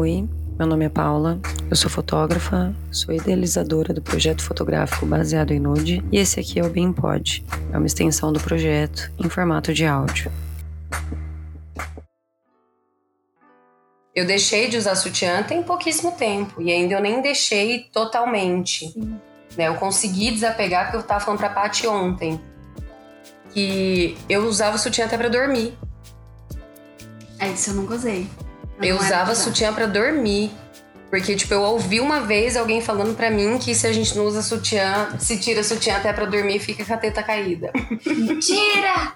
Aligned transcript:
Oi, 0.00 0.28
meu 0.56 0.64
nome 0.64 0.84
é 0.84 0.88
Paula, 0.88 1.40
eu 1.68 1.74
sou 1.74 1.90
fotógrafa, 1.90 2.72
sou 2.88 3.12
idealizadora 3.12 3.92
do 3.92 4.00
projeto 4.00 4.44
fotográfico 4.44 5.04
baseado 5.04 5.50
em 5.50 5.58
nude 5.58 6.04
e 6.12 6.18
esse 6.18 6.38
aqui 6.38 6.60
é 6.60 6.64
o 6.64 6.70
Bem 6.70 6.92
Pod, 6.92 7.44
é 7.72 7.76
uma 7.76 7.84
extensão 7.84 8.32
do 8.32 8.38
projeto 8.38 9.10
em 9.18 9.28
formato 9.28 9.74
de 9.74 9.84
áudio. 9.84 10.30
Eu 14.14 14.24
deixei 14.24 14.68
de 14.68 14.76
usar 14.76 14.94
sutiã 14.94 15.42
tem 15.42 15.64
pouquíssimo 15.64 16.12
tempo 16.12 16.62
e 16.62 16.70
ainda 16.70 16.94
eu 16.94 17.00
nem 17.00 17.20
deixei 17.20 17.90
totalmente. 17.92 18.96
Né? 19.56 19.66
Eu 19.66 19.74
consegui 19.74 20.30
desapegar 20.30 20.84
porque 20.84 20.98
eu 20.98 21.02
tava 21.02 21.24
falando 21.24 21.40
pra 21.40 21.50
Paty 21.50 21.88
ontem 21.88 22.40
que 23.52 24.16
eu 24.28 24.46
usava 24.46 24.78
sutiã 24.78 25.06
até 25.06 25.18
pra 25.18 25.28
dormir. 25.28 25.76
É, 27.40 27.48
isso 27.48 27.70
eu 27.70 27.74
nunca 27.74 27.96
usei. 27.96 28.28
Eu 28.80 28.96
usava 28.96 29.34
sutiã 29.34 29.72
pra 29.72 29.86
dormir. 29.86 30.50
Porque, 31.10 31.34
tipo, 31.34 31.54
eu 31.54 31.62
ouvi 31.62 32.00
uma 32.00 32.20
vez 32.20 32.56
alguém 32.56 32.82
falando 32.82 33.16
pra 33.16 33.30
mim 33.30 33.58
que 33.58 33.74
se 33.74 33.86
a 33.86 33.92
gente 33.92 34.14
não 34.16 34.26
usa 34.26 34.42
sutiã, 34.42 35.08
se 35.18 35.38
tira 35.38 35.64
sutiã 35.64 35.96
até 35.96 36.12
pra 36.12 36.26
dormir, 36.26 36.58
fica 36.58 36.84
com 36.84 36.92
a 36.92 36.98
teta 36.98 37.22
caída. 37.22 37.72
Mentira! 38.06 39.14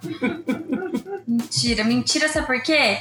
mentira, 1.29 1.85
mentira, 1.85 2.29
sabe 2.29 2.47
por 2.47 2.63
quê? 2.63 2.99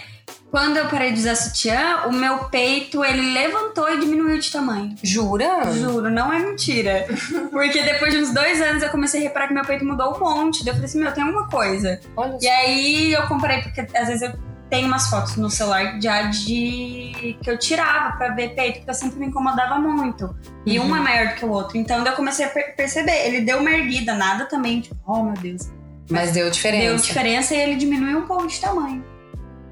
Quando 0.49 0.75
eu 0.75 0.87
parei 0.89 1.13
de 1.13 1.19
usar 1.19 1.35
sutiã, 1.35 2.07
o 2.07 2.11
meu 2.11 2.49
peito, 2.49 3.05
ele 3.05 3.31
levantou 3.31 3.89
e 3.89 3.97
diminuiu 3.97 4.37
de 4.37 4.51
tamanho. 4.51 4.93
Jura? 5.01 5.71
Juro, 5.71 6.11
não 6.11 6.31
é 6.31 6.39
mentira. 6.39 7.07
Porque 7.49 7.81
depois 7.81 8.13
de 8.13 8.19
uns 8.19 8.33
dois 8.33 8.61
anos 8.61 8.83
eu 8.83 8.89
comecei 8.89 9.21
a 9.21 9.23
reparar 9.23 9.47
que 9.47 9.53
meu 9.53 9.63
peito 9.63 9.85
mudou 9.85 10.13
um 10.13 10.19
monte. 10.19 10.65
Daí 10.65 10.71
eu 10.71 10.73
falei 10.73 10.89
assim, 10.89 10.99
meu, 10.99 11.13
tem 11.13 11.23
alguma 11.23 11.47
coisa. 11.47 12.01
Olha 12.17 12.37
E 12.41 12.47
aí 12.49 13.13
eu 13.13 13.25
comprei, 13.27 13.61
porque 13.61 13.79
às 13.97 14.07
vezes 14.09 14.23
eu 14.23 14.50
tenho 14.71 14.87
umas 14.87 15.07
fotos 15.09 15.35
no 15.35 15.49
celular 15.49 15.99
já 16.01 16.23
de 16.23 17.37
que 17.43 17.49
eu 17.51 17.59
tirava 17.59 18.17
pra 18.17 18.29
ver 18.29 18.55
peito, 18.55 18.77
porque 18.79 18.89
eu 18.89 18.95
sempre 18.95 19.19
me 19.19 19.27
incomodava 19.27 19.77
muito. 19.77 20.33
E 20.65 20.79
um 20.79 20.95
é 20.95 20.99
maior 20.99 21.27
do 21.29 21.35
que 21.35 21.45
o 21.45 21.49
outro. 21.49 21.77
Então 21.77 22.03
eu 22.03 22.13
comecei 22.13 22.45
a 22.45 22.49
per- 22.49 22.75
perceber. 22.75 23.27
Ele 23.27 23.41
deu 23.41 23.59
uma 23.59 23.69
erguida, 23.69 24.13
nada 24.15 24.45
também, 24.45 24.81
tipo, 24.81 24.95
oh 25.05 25.21
meu 25.21 25.33
Deus. 25.33 25.69
Mas 26.09 26.31
deu 26.31 26.49
diferença. 26.49 26.87
Deu 26.87 26.95
diferença 26.95 27.53
e 27.53 27.59
ele 27.59 27.75
diminuiu 27.75 28.19
um 28.19 28.25
pouco 28.25 28.47
de 28.47 28.59
tamanho. 28.59 29.03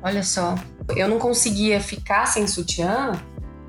Olha 0.03 0.21
só. 0.23 0.55
Eu 0.95 1.07
não 1.07 1.17
conseguia 1.17 1.79
ficar 1.81 2.25
sem 2.25 2.45
sutiã 2.47 3.11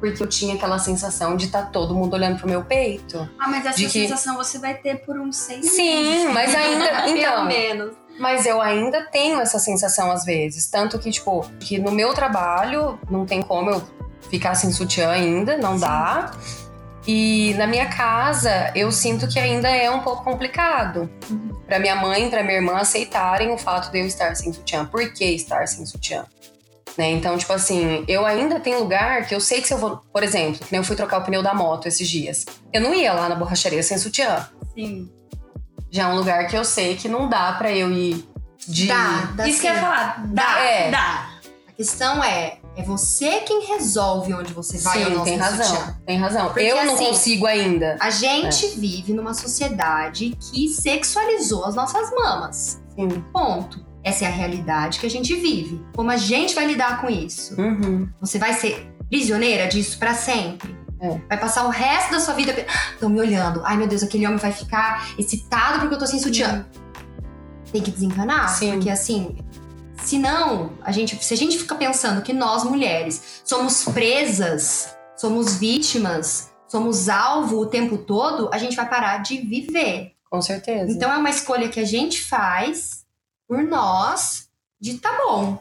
porque 0.01 0.23
eu 0.23 0.27
tinha 0.27 0.55
aquela 0.55 0.79
sensação 0.79 1.37
de 1.37 1.45
estar 1.47 1.67
todo 1.71 1.95
mundo 1.95 2.15
olhando 2.15 2.39
pro 2.39 2.49
meu 2.49 2.65
peito. 2.65 3.29
Ah, 3.39 3.49
mas 3.49 3.67
essa 3.67 3.77
De 3.77 3.85
que- 3.85 3.91
sensação 3.91 4.35
você 4.37 4.59
vai 4.59 4.75
ter 4.75 5.05
por 5.05 5.19
uns 5.19 5.37
seis 5.37 5.71
Sim, 5.71 6.03
meses. 6.25 6.33
mas 6.35 6.55
ainda. 6.55 6.87
Pelo 7.05 7.17
Então, 7.19 7.45
menos. 7.47 7.93
Mas 8.21 8.45
eu 8.45 8.61
ainda 8.61 9.07
tenho 9.07 9.41
essa 9.41 9.59
sensação 9.59 10.13
às 10.13 10.27
vezes. 10.27 10.69
Tanto 10.69 10.99
que, 10.99 11.11
tipo, 11.11 11.41
que 11.59 11.79
no 11.79 11.91
meu 11.91 12.13
trabalho 12.13 13.01
não 13.11 13.25
tem 13.25 13.41
como 13.41 13.71
eu 13.71 13.83
ficar 14.29 14.55
sem 14.55 14.71
sutiã 14.71 15.09
ainda, 15.09 15.57
não 15.57 15.79
dá. 15.79 16.31
E 17.07 17.55
na 17.55 17.67
minha 17.67 17.89
casa, 17.89 18.71
eu 18.75 18.93
sinto 18.93 19.27
que 19.27 19.39
ainda 19.39 19.71
é 19.71 19.91
um 19.91 20.01
pouco 20.01 20.23
complicado. 20.23 21.11
Pra 21.67 21.79
minha 21.79 21.97
mãe 21.97 22.27
e 22.27 22.31
pra 22.31 22.43
minha 22.43 22.57
irmã 22.57 22.75
aceitarem 22.75 23.51
o 23.55 23.57
fato 23.57 23.91
de 23.91 24.01
eu 24.01 24.07
estar 24.07 24.37
sem 24.37 24.53
sutiã. 24.53 24.85
Por 24.85 25.11
que 25.15 25.25
estar 25.25 25.67
sem 25.67 25.87
sutiã? 25.87 26.27
Né? 26.99 27.13
Então, 27.13 27.39
tipo 27.39 27.55
assim, 27.55 28.05
eu 28.07 28.27
ainda 28.27 28.61
tenho 28.61 28.81
lugar 28.81 29.27
que 29.27 29.35
eu 29.35 29.41
sei 29.41 29.63
que 29.63 29.69
se 29.69 29.73
eu 29.73 29.79
vou. 29.79 29.97
Por 30.13 30.23
exemplo, 30.23 30.59
que 30.59 30.71
nem 30.71 30.81
eu 30.81 30.85
fui 30.85 30.95
trocar 30.95 31.23
o 31.23 31.25
pneu 31.25 31.43
da 31.43 31.55
moto 31.55 31.89
esses 31.89 32.07
dias. 32.07 32.45
Eu 32.71 32.83
não 32.83 32.95
ia 32.95 33.15
lá 33.15 33.31
na 33.31 33.35
borracharia 33.35 33.83
sem 33.83 33.97
sutiã. 33.97 34.47
Sim. 34.75 35.11
Já 35.91 36.05
é 36.05 36.07
um 36.13 36.17
lugar 36.17 36.47
que 36.47 36.57
eu 36.57 36.65
sei 36.65 36.97
que 36.97 37.09
não 37.09 37.29
dá 37.29 37.53
pra 37.53 37.73
eu 37.73 37.91
ir 37.91 38.25
de. 38.69 38.87
Dá, 38.87 39.33
dá 39.35 39.49
Isso 39.49 39.57
sim. 39.59 39.63
que 39.63 39.69
eu 39.69 39.75
ia 39.75 39.81
falar. 39.81 40.25
Dá, 40.29 40.43
Dá, 40.45 40.61
é. 40.61 40.91
dá. 40.91 41.31
A 41.69 41.73
questão 41.73 42.23
é, 42.23 42.59
é 42.77 42.83
você 42.83 43.41
quem 43.41 43.67
resolve 43.67 44.35
onde 44.35 44.53
você 44.53 44.79
vai 44.79 45.03
ou 45.05 45.11
Sim, 45.11 45.15
não 45.17 45.25
tem 45.25 45.37
razão. 45.37 45.65
sutiã. 45.67 45.97
Tem 46.07 46.19
razão. 46.19 46.47
Porque, 46.47 46.61
eu 46.61 46.85
não 46.85 46.95
assim, 46.95 47.07
consigo 47.07 47.47
ainda. 47.47 47.97
A 48.01 48.11
gente 48.11 48.67
vive 48.79 49.13
numa 49.13 49.33
sociedade 49.35 50.37
que 50.39 50.69
sexualizou 50.69 51.65
as 51.65 51.75
nossas 51.75 52.11
mamas. 52.15 52.81
Sim. 52.95 53.09
Ponto. 53.33 53.85
Essa 54.03 54.25
é 54.25 54.29
a 54.29 54.31
realidade 54.31 54.99
que 54.99 55.07
a 55.07 55.11
gente 55.11 55.35
vive. 55.35 55.83
Como 55.95 56.11
a 56.11 56.17
gente 56.17 56.55
vai 56.55 56.67
lidar 56.67 57.01
com 57.01 57.09
isso? 57.11 57.59
Uhum. 57.61 58.09
Você 58.21 58.39
vai 58.39 58.55
ser 58.55 58.91
prisioneira 59.11 59.67
disso 59.67 59.99
pra 59.99 60.15
sempre? 60.15 60.75
É. 61.01 61.19
Vai 61.29 61.41
passar 61.41 61.65
o 61.65 61.71
resto 61.71 62.13
da 62.13 62.21
sua 62.21 62.35
vida. 62.35 62.55
Estão 62.93 63.09
me 63.09 63.21
olhando. 63.21 63.63
Ai, 63.65 63.77
meu 63.77 63.89
Deus, 63.89 64.03
aquele 64.03 64.27
homem 64.27 64.39
vai 64.39 64.53
ficar 64.53 65.15
excitado 65.19 65.81
porque 65.81 65.95
eu 65.95 65.99
tô 65.99 66.07
sem 66.07 66.21
sutiã. 66.21 66.67
Tem 67.73 67.81
que 67.83 67.91
desencanar. 67.91 68.49
Sim. 68.51 68.73
Porque 68.73 68.91
assim. 68.91 69.37
Se 70.03 70.19
não, 70.19 70.73
a 70.83 70.91
gente, 70.93 71.23
se 71.23 71.35
a 71.35 71.37
gente 71.37 71.59
fica 71.59 71.75
pensando 71.75 72.23
que 72.23 72.33
nós 72.33 72.65
mulheres 72.65 73.43
somos 73.45 73.85
presas, 73.85 74.97
somos 75.15 75.57
vítimas, 75.57 76.51
somos 76.67 77.11
alvo 77.11 77.59
o 77.59 77.67
tempo 77.67 77.99
todo, 77.99 78.49
a 78.51 78.57
gente 78.57 78.75
vai 78.75 78.89
parar 78.89 79.19
de 79.19 79.37
viver. 79.39 80.15
Com 80.31 80.41
certeza. 80.41 80.91
Então 80.91 81.13
é 81.13 81.17
uma 81.17 81.29
escolha 81.29 81.69
que 81.69 81.79
a 81.81 81.85
gente 81.85 82.23
faz 82.23 83.05
por 83.47 83.63
nós 83.63 84.49
de 84.81 84.97
tá 84.99 85.19
bom. 85.27 85.59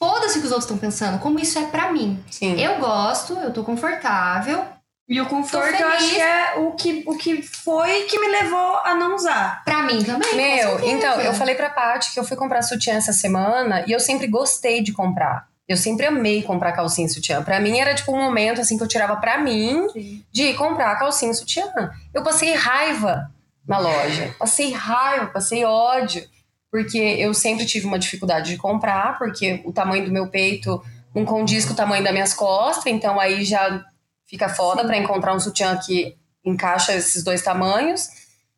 Foda-se 0.00 0.38
o 0.38 0.40
que 0.40 0.46
os 0.46 0.52
outros 0.52 0.64
estão 0.64 0.78
pensando, 0.78 1.18
como 1.18 1.40
isso 1.40 1.58
é 1.58 1.66
pra 1.66 1.92
mim. 1.92 2.22
Sim. 2.30 2.58
Eu 2.60 2.78
gosto, 2.78 3.34
eu 3.34 3.52
tô 3.52 3.64
confortável. 3.64 4.64
E 5.08 5.20
o 5.22 5.26
conforto 5.26 5.80
eu 5.80 5.88
acho 5.88 6.10
que 6.10 6.20
é 6.20 6.54
o 6.58 6.72
que, 6.72 7.02
o 7.06 7.16
que 7.16 7.42
foi 7.42 8.02
que 8.02 8.18
me 8.20 8.28
levou 8.28 8.76
a 8.84 8.94
não 8.94 9.14
usar. 9.14 9.64
Pra 9.64 9.82
mim 9.82 10.04
também. 10.04 10.34
Meu, 10.34 10.86
então, 10.86 11.18
eu 11.20 11.32
falei 11.32 11.54
pra 11.54 11.70
Paty 11.70 12.12
que 12.12 12.20
eu 12.20 12.24
fui 12.24 12.36
comprar 12.36 12.60
sutiã 12.60 12.94
essa 12.94 13.12
semana 13.12 13.84
e 13.86 13.92
eu 13.92 13.98
sempre 13.98 14.26
gostei 14.26 14.82
de 14.82 14.92
comprar. 14.92 15.48
Eu 15.66 15.78
sempre 15.78 16.04
amei 16.06 16.42
comprar 16.42 16.72
calcinha 16.72 17.06
e 17.06 17.10
sutiã. 17.10 17.42
Pra 17.42 17.58
mim 17.58 17.78
era 17.78 17.94
tipo 17.94 18.12
um 18.12 18.22
momento 18.22 18.60
assim 18.60 18.76
que 18.76 18.82
eu 18.82 18.88
tirava 18.88 19.16
pra 19.16 19.38
mim 19.38 19.86
de 20.30 20.52
comprar 20.54 20.98
calcinha 20.98 21.32
e 21.32 21.34
sutiã. 21.34 21.90
Eu 22.12 22.22
passei 22.22 22.52
raiva 22.54 23.30
na 23.66 23.78
loja. 23.78 24.34
Passei 24.38 24.72
raiva, 24.72 25.26
passei 25.26 25.64
ódio. 25.64 26.22
Porque 26.70 26.98
eu 26.98 27.32
sempre 27.32 27.64
tive 27.64 27.86
uma 27.86 27.98
dificuldade 27.98 28.50
de 28.50 28.56
comprar, 28.58 29.18
porque 29.18 29.62
o 29.64 29.72
tamanho 29.72 30.04
do 30.04 30.12
meu 30.12 30.28
peito 30.28 30.82
não 31.14 31.24
condiz 31.24 31.64
com 31.64 31.72
o 31.72 31.76
tamanho 31.76 32.04
das 32.04 32.12
minhas 32.12 32.34
costas, 32.34 32.86
então 32.92 33.18
aí 33.18 33.44
já 33.44 33.82
fica 34.26 34.48
foda 34.48 34.84
pra 34.84 34.96
encontrar 34.98 35.34
um 35.34 35.40
sutiã 35.40 35.76
que 35.78 36.14
encaixa 36.44 36.94
esses 36.94 37.24
dois 37.24 37.40
tamanhos. 37.42 38.08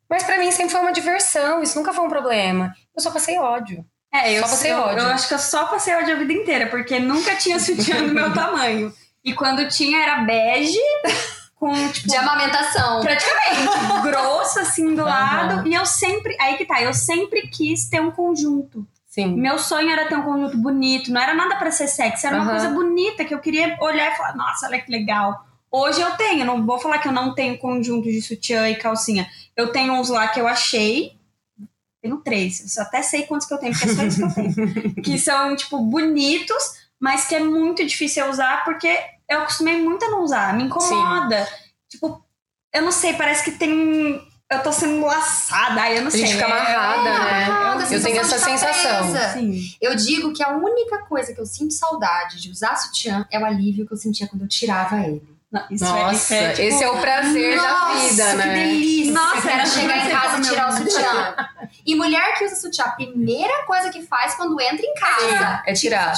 Mas 0.08 0.24
pra 0.24 0.38
mim 0.38 0.50
sempre 0.50 0.72
foi 0.72 0.80
uma 0.80 0.92
diversão, 0.92 1.62
isso 1.62 1.78
nunca 1.78 1.92
foi 1.92 2.04
um 2.04 2.08
problema. 2.08 2.74
Eu 2.96 3.00
só 3.00 3.12
passei 3.12 3.38
ódio. 3.38 3.84
É, 4.12 4.32
eu, 4.36 4.42
Só 4.42 4.48
passei 4.48 4.72
eu, 4.72 4.78
ódio. 4.80 4.98
eu 4.98 5.06
acho 5.06 5.28
que 5.28 5.34
eu 5.34 5.38
só 5.38 5.66
passei 5.66 5.94
ódio 5.94 6.16
a 6.16 6.18
vida 6.18 6.32
inteira, 6.32 6.66
porque 6.66 6.98
nunca 6.98 7.36
tinha 7.36 7.60
sutiã 7.60 8.02
do 8.04 8.12
meu 8.12 8.32
tamanho. 8.34 8.92
E 9.24 9.32
quando 9.32 9.68
tinha 9.68 10.02
era 10.02 10.24
bege, 10.24 10.80
com 11.60 11.70
tipo. 11.92 12.08
De 12.08 12.16
amamentação. 12.16 13.02
Praticamente, 13.02 14.02
grosso 14.02 14.58
assim 14.60 14.94
do 14.94 15.02
Aham. 15.02 15.10
lado. 15.54 15.68
E 15.68 15.74
eu 15.74 15.84
sempre. 15.84 16.34
Aí 16.40 16.56
que 16.56 16.64
tá, 16.64 16.80
eu 16.82 16.94
sempre 16.94 17.42
quis 17.48 17.84
ter 17.84 18.00
um 18.00 18.10
conjunto. 18.10 18.88
Sim. 19.06 19.34
Meu 19.36 19.58
sonho 19.58 19.90
era 19.90 20.08
ter 20.08 20.16
um 20.16 20.22
conjunto 20.22 20.56
bonito, 20.56 21.12
não 21.12 21.20
era 21.20 21.34
nada 21.34 21.56
pra 21.56 21.70
ser 21.70 21.88
sexy, 21.88 22.26
era 22.26 22.36
uma 22.36 22.44
Aham. 22.44 22.52
coisa 22.52 22.68
bonita 22.70 23.24
que 23.24 23.34
eu 23.34 23.40
queria 23.40 23.76
olhar 23.80 24.12
e 24.12 24.16
falar, 24.16 24.36
nossa, 24.36 24.66
olha 24.66 24.80
que 24.80 24.90
legal. 24.90 25.44
Hoje 25.70 26.00
eu 26.00 26.12
tenho, 26.12 26.44
não 26.44 26.64
vou 26.64 26.78
falar 26.78 26.98
que 26.98 27.08
eu 27.08 27.12
não 27.12 27.34
tenho 27.34 27.58
conjunto 27.58 28.04
de 28.08 28.22
sutiã 28.22 28.68
e 28.70 28.76
calcinha. 28.76 29.28
Eu 29.56 29.72
tenho 29.72 29.92
uns 29.92 30.08
lá 30.08 30.28
que 30.28 30.40
eu 30.40 30.48
achei. 30.48 31.18
Tenho 32.00 32.16
três, 32.18 32.76
eu 32.76 32.82
até 32.82 33.02
sei 33.02 33.24
quantos 33.24 33.46
que 33.46 33.52
eu 33.52 33.58
tenho, 33.58 33.72
porque 33.72 33.90
é 33.90 33.94
só 33.94 34.02
isso 34.04 34.16
que 34.16 34.22
eu 34.24 34.34
tenho. 34.34 34.94
que 35.02 35.18
são, 35.18 35.54
tipo, 35.54 35.78
bonitos, 35.80 36.62
mas 36.98 37.26
que 37.26 37.34
é 37.34 37.40
muito 37.40 37.84
difícil 37.84 38.24
eu 38.24 38.30
usar 38.30 38.64
porque 38.64 38.96
eu 39.30 39.40
acostumei 39.42 39.80
muito 39.80 40.04
a 40.04 40.10
não 40.10 40.22
usar. 40.22 40.52
Me 40.54 40.64
incomoda. 40.64 41.48
Tipo, 41.88 42.22
eu 42.72 42.82
não 42.82 42.92
sei, 42.92 43.14
parece 43.14 43.44
que 43.44 43.52
tem 43.52 43.72
um. 43.72 44.30
Eu 44.50 44.62
tô 44.64 44.72
sendo 44.72 45.06
laçada, 45.06 45.80
aí 45.80 45.94
eu 45.96 46.00
não 46.02 46.08
A 46.08 46.10
sei. 46.10 46.22
gente 46.22 46.32
fica 46.34 46.44
é- 46.44 46.50
amarrada, 46.52 47.08
É, 47.08 47.12
né? 47.12 47.44
amarrada, 47.44 47.94
Eu 47.94 48.02
tenho 48.02 48.18
essa 48.20 48.36
sensação. 48.38 49.14
Sim. 49.34 49.62
Eu 49.80 49.94
digo 49.94 50.32
que 50.32 50.42
a 50.42 50.48
única 50.50 50.98
coisa 51.06 51.32
que 51.32 51.40
eu 51.40 51.46
sinto 51.46 51.72
saudade 51.72 52.40
de 52.42 52.50
usar 52.50 52.74
sutiã 52.76 53.24
é 53.30 53.38
o 53.38 53.44
alívio 53.44 53.86
que 53.86 53.92
eu 53.92 53.96
sentia 53.96 54.26
quando 54.26 54.42
eu 54.42 54.48
tirava 54.48 54.96
ele. 55.04 55.22
Não, 55.52 55.64
isso 55.70 55.84
é- 55.84 55.88
Nossa, 55.88 56.14
isso 56.14 56.34
é, 56.34 56.48
tipo, 56.50 56.62
esse 56.62 56.82
é 56.84 56.90
o 56.90 57.00
prazer 57.00 57.56
da 57.56 57.62
Nossa, 57.72 58.08
vida, 58.08 58.30
que 58.30 58.36
né? 58.36 58.54
delícia! 58.54 59.12
Nossa, 59.12 59.48
era 59.50 59.52
era 59.62 59.66
chegar 59.66 60.06
em 60.06 60.10
casa 60.10 60.38
e 60.38 60.42
tirar 60.42 60.68
o 60.68 60.76
sutiã. 60.76 61.34
E 61.86 61.94
mulher 61.96 62.34
que 62.38 62.44
usa 62.44 62.56
sutiã, 62.56 62.84
a 62.86 62.90
primeira 62.90 63.64
coisa 63.66 63.90
que 63.90 64.02
faz 64.06 64.34
quando 64.34 64.60
entra 64.60 64.84
em 64.84 64.94
casa 64.94 65.62
É 65.66 65.72
tirar. 65.72 66.14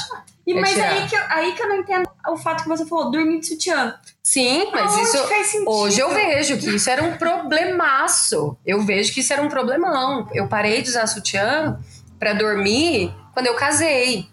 E, 0.46 0.52
É 0.52 0.60
mas 0.60 0.70
tirar. 0.72 0.92
aí 0.92 1.08
que, 1.08 1.14
eu, 1.14 1.22
aí 1.28 1.52
que 1.52 1.62
eu 1.62 1.68
não 1.68 1.76
entendo 1.76 2.08
o 2.28 2.36
fato 2.36 2.62
que 2.64 2.68
você 2.68 2.84
falou, 2.86 3.10
dormir 3.10 3.40
de 3.40 3.46
sutiã. 3.46 3.94
Sim, 4.22 4.70
mas 4.72 4.92
Aonde 4.92 5.02
isso. 5.02 5.64
Hoje 5.66 6.00
eu 6.00 6.10
vejo 6.10 6.58
que 6.58 6.74
isso 6.74 6.90
era 6.90 7.02
um 7.02 7.16
problemaço. 7.16 8.56
Eu 8.64 8.82
vejo 8.82 9.12
que 9.12 9.20
isso 9.20 9.32
era 9.32 9.42
um 9.42 9.48
problemão. 9.48 10.28
Eu 10.32 10.48
parei 10.48 10.82
de 10.82 10.90
usar 10.90 11.06
sutiã 11.06 11.78
pra 12.18 12.32
dormir 12.32 13.14
quando 13.34 13.46
eu 13.46 13.54
casei. 13.54 14.28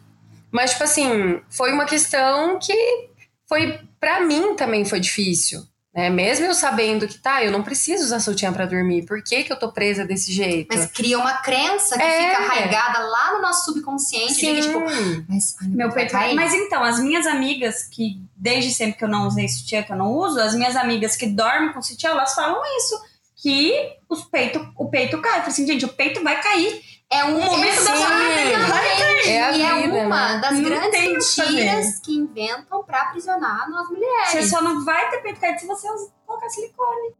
Mas, 0.51 0.71
tipo 0.71 0.83
assim, 0.83 1.41
foi 1.49 1.71
uma 1.71 1.85
questão 1.85 2.57
que 2.59 2.73
foi. 3.47 3.79
Pra 3.99 4.21
mim 4.21 4.55
também 4.55 4.85
foi 4.85 4.99
difícil. 4.99 5.61
Né? 5.93 6.07
Mesmo 6.09 6.45
eu 6.45 6.53
sabendo 6.53 7.07
que 7.07 7.17
tá, 7.17 7.43
eu 7.43 7.51
não 7.51 7.63
preciso 7.63 8.03
usar 8.03 8.19
sutiã 8.19 8.53
pra 8.53 8.67
dormir. 8.67 9.05
Por 9.07 9.23
que, 9.23 9.43
que 9.43 9.51
eu 9.51 9.57
tô 9.57 9.71
presa 9.71 10.05
desse 10.05 10.31
jeito? 10.31 10.67
Mas 10.75 10.85
cria 10.91 11.17
uma 11.17 11.33
crença 11.41 11.97
que 11.97 12.03
É. 12.03 12.29
fica 12.29 12.43
arraigada 12.43 12.99
lá 12.99 13.33
no 13.33 13.41
nosso 13.41 13.65
subconsciente. 13.65 14.35
de 14.35 14.39
que, 14.39 14.61
tipo, 14.61 14.79
mas 15.27 15.55
ai, 15.61 15.67
Meu 15.69 15.87
vai 15.87 15.95
peito. 15.97 16.11
cair. 16.11 16.35
Mas 16.35 16.53
então, 16.53 16.83
as 16.83 16.99
minhas 16.99 17.25
amigas 17.25 17.83
que, 17.85 18.21
desde 18.35 18.71
sempre 18.71 18.97
que 18.99 19.03
eu 19.03 19.09
não 19.09 19.27
usei 19.27 19.47
sutiã, 19.49 19.81
que 19.81 19.91
eu 19.91 19.97
não 19.97 20.11
uso, 20.13 20.39
as 20.39 20.53
minhas 20.53 20.75
amigas 20.75 21.15
que 21.15 21.25
dormem 21.25 21.73
com 21.73 21.81
sutiã, 21.81 22.11
elas 22.11 22.35
falam 22.35 22.61
isso. 22.77 23.01
Que 23.41 23.73
os 24.07 24.23
peito, 24.25 24.71
o 24.77 24.89
peito 24.89 25.19
cai. 25.21 25.31
Eu 25.31 25.35
falei 25.37 25.47
assim, 25.49 25.65
gente, 25.65 25.85
o 25.85 25.89
peito 25.89 26.21
vai 26.23 26.39
cair. 26.41 26.81
É 27.11 27.25
um 27.25 27.37
O 27.37 27.43
momento 27.43 27.83
da 27.83 27.95
sua 27.95 28.09
vida 28.09 28.67
cair. 28.69 29.27
É 29.29 29.43
a 29.43 29.51
e 29.51 29.61
é 29.61 29.81
vida, 29.81 29.97
uma 30.05 30.33
né? 30.33 30.37
das 30.39 30.51
Não 30.53 30.63
grandes 30.63 31.37
mentiras 31.37 31.99
que 31.99 32.15
inventam 32.15 32.83
pra 32.83 33.01
aprisionar 33.01 33.67
nós 33.69 33.89
mulheres. 33.89 34.29
Você 34.31 34.43
só 34.43 34.61
não 34.61 34.85
vai 34.85 35.09
ter 35.09 35.17
peito 35.17 35.39
caído 35.39 35.59
se 35.59 35.65
você 35.65 35.87
colocar 36.25 36.49
silicone. 36.49 37.13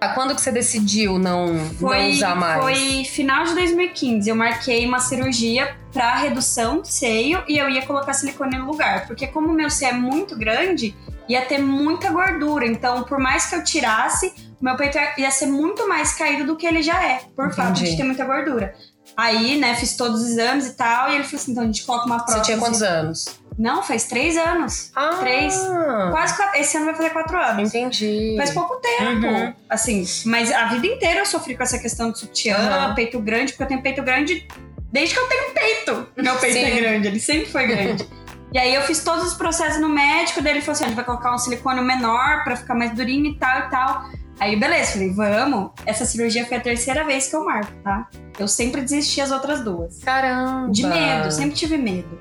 Ah, 0.00 0.10
Quando 0.10 0.34
que 0.34 0.40
você 0.40 0.52
decidiu 0.52 1.18
não, 1.18 1.46
não 1.80 2.08
usar 2.10 2.34
mais? 2.36 2.62
Foi 2.62 3.04
final 3.04 3.44
de 3.44 3.54
2015. 3.54 4.28
Eu 4.28 4.36
marquei 4.36 4.86
uma 4.86 5.00
cirurgia 5.00 5.76
pra 5.92 6.14
redução 6.16 6.80
de 6.80 6.88
seio 6.92 7.42
e 7.48 7.58
eu 7.58 7.68
ia 7.68 7.84
colocar 7.84 8.12
silicone 8.12 8.58
no 8.58 8.66
lugar. 8.66 9.06
Porque 9.06 9.26
como 9.26 9.48
o 9.48 9.52
meu 9.52 9.70
seio 9.70 9.90
é 9.90 9.92
muito 9.94 10.36
grande, 10.38 10.94
ia 11.28 11.44
ter 11.44 11.58
muita 11.58 12.10
gordura. 12.10 12.66
Então, 12.66 13.02
por 13.02 13.18
mais 13.18 13.46
que 13.46 13.56
eu 13.56 13.64
tirasse, 13.64 14.32
o 14.60 14.64
meu 14.64 14.76
peito 14.76 14.98
ia 15.18 15.30
ser 15.30 15.46
muito 15.46 15.88
mais 15.88 16.14
caído 16.14 16.44
do 16.46 16.56
que 16.56 16.66
ele 16.66 16.82
já 16.82 17.02
é. 17.04 17.22
Por 17.34 17.52
fato 17.52 17.72
Entendi. 17.72 17.90
de 17.90 17.96
ter 17.96 18.04
muita 18.04 18.24
gordura. 18.24 18.74
Aí, 19.16 19.58
né, 19.58 19.74
fiz 19.74 19.96
todos 19.96 20.20
os 20.22 20.28
exames 20.30 20.66
e 20.66 20.74
tal. 20.74 21.10
E 21.10 21.14
ele 21.14 21.24
falou 21.24 21.36
assim, 21.40 21.52
então 21.52 21.62
a 21.62 21.66
gente 21.66 21.84
coloca 21.84 22.06
uma 22.06 22.18
Você 22.18 22.24
prótese. 22.26 22.44
tinha 22.44 22.58
quantos 22.58 22.82
anos? 22.82 23.24
Não, 23.58 23.82
faz 23.82 24.04
três 24.04 24.36
anos. 24.36 24.90
Ah, 24.94 25.16
Três. 25.18 25.54
Quase 26.10 26.36
quatro. 26.36 26.60
Esse 26.60 26.76
ano 26.76 26.84
vai 26.86 26.94
fazer 26.94 27.10
quatro 27.10 27.38
anos. 27.38 27.74
Entendi. 27.74 28.34
Faz 28.36 28.50
pouco 28.50 28.76
tempo, 28.76 29.26
Uhum. 29.26 29.54
assim. 29.70 30.04
Mas 30.26 30.52
a 30.52 30.66
vida 30.66 30.86
inteira 30.86 31.20
eu 31.20 31.26
sofri 31.26 31.56
com 31.56 31.62
essa 31.62 31.78
questão 31.78 32.10
de 32.10 32.18
sutiã, 32.18 32.56
Aham. 32.56 32.94
peito 32.94 33.18
grande, 33.18 33.52
porque 33.52 33.62
eu 33.62 33.68
tenho 33.68 33.80
peito 33.82 34.02
grande 34.02 34.46
desde 34.92 35.14
que 35.14 35.20
eu 35.20 35.26
tenho 35.28 35.54
peito. 35.54 36.06
Meu 36.18 36.36
peito 36.36 36.52
Sim. 36.58 36.64
é 36.64 36.70
grande, 36.80 37.08
ele 37.08 37.18
sempre 37.20 37.46
foi 37.50 37.66
grande. 37.66 38.06
e 38.52 38.58
aí 38.58 38.74
eu 38.74 38.82
fiz 38.82 39.02
todos 39.02 39.26
os 39.28 39.32
processos 39.34 39.80
no 39.80 39.88
médico, 39.88 40.42
daí 40.42 40.52
ele 40.52 40.60
falou 40.60 40.72
assim: 40.72 40.84
a 40.84 40.88
gente 40.88 40.96
vai 40.96 41.04
colocar 41.06 41.34
um 41.34 41.38
silicone 41.38 41.80
menor 41.80 42.44
pra 42.44 42.56
ficar 42.56 42.74
mais 42.74 42.92
durinho 42.94 43.24
e 43.30 43.38
tal 43.38 43.58
e 43.60 43.70
tal. 43.70 44.04
Aí, 44.38 44.54
beleza, 44.56 44.92
falei, 44.92 45.10
vamos. 45.12 45.70
Essa 45.86 46.04
cirurgia 46.04 46.44
foi 46.46 46.58
a 46.58 46.60
terceira 46.60 47.04
vez 47.04 47.28
que 47.28 47.34
eu 47.36 47.44
marco, 47.44 47.72
tá? 47.82 48.08
Eu 48.38 48.46
sempre 48.46 48.82
desisti 48.82 49.20
as 49.20 49.30
outras 49.30 49.60
duas. 49.62 49.98
Caramba. 50.04 50.70
De 50.70 50.86
medo, 50.86 51.30
sempre 51.32 51.54
tive 51.54 51.78
medo. 51.78 52.20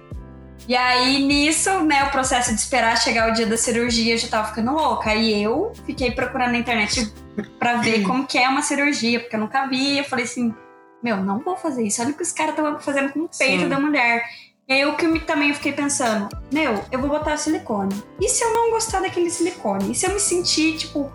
E 0.67 0.75
aí, 0.75 1.23
nisso, 1.23 1.81
né, 1.81 2.05
o 2.05 2.11
processo 2.11 2.53
de 2.53 2.59
esperar 2.59 2.97
chegar 2.97 3.29
o 3.29 3.33
dia 3.33 3.45
da 3.45 3.57
cirurgia, 3.57 4.13
eu 4.13 4.17
já 4.17 4.27
tava 4.29 4.47
ficando 4.47 4.71
louca. 4.71 5.09
Aí 5.11 5.43
eu 5.43 5.73
fiquei 5.85 6.09
procurando 6.11 6.53
na 6.53 6.57
internet 6.57 7.13
pra 7.59 7.77
ver 7.77 8.01
como 8.03 8.25
que 8.25 8.37
é 8.37 8.47
uma 8.47 8.61
cirurgia, 8.61 9.19
porque 9.19 9.35
eu 9.35 9.39
nunca 9.41 9.67
vi. 9.67 9.97
Eu 9.97 10.05
falei 10.05 10.23
assim, 10.25 10.55
meu, 11.03 11.17
não 11.17 11.39
vou 11.39 11.55
fazer 11.57 11.83
isso. 11.83 12.01
Olha 12.01 12.11
o 12.11 12.13
que 12.13 12.23
os 12.23 12.31
caras 12.31 12.55
estão 12.57 12.79
fazendo 12.79 13.11
com 13.11 13.19
o 13.19 13.29
peito 13.37 13.63
Sim. 13.63 13.69
da 13.69 13.79
mulher. 13.79 14.23
E 14.67 14.73
aí, 14.73 14.85
o 14.85 14.95
que 14.95 15.05
me- 15.05 15.19
também 15.19 15.53
fiquei 15.53 15.73
pensando, 15.73 16.29
meu, 16.51 16.81
eu 16.91 16.99
vou 16.99 17.09
botar 17.09 17.37
silicone. 17.37 17.93
E 18.19 18.27
se 18.29 18.43
eu 18.43 18.51
não 18.53 18.71
gostar 18.71 19.01
daquele 19.01 19.29
silicone? 19.29 19.91
E 19.91 19.95
se 19.95 20.07
eu 20.07 20.13
me 20.13 20.19
sentir, 20.19 20.77
tipo... 20.77 21.11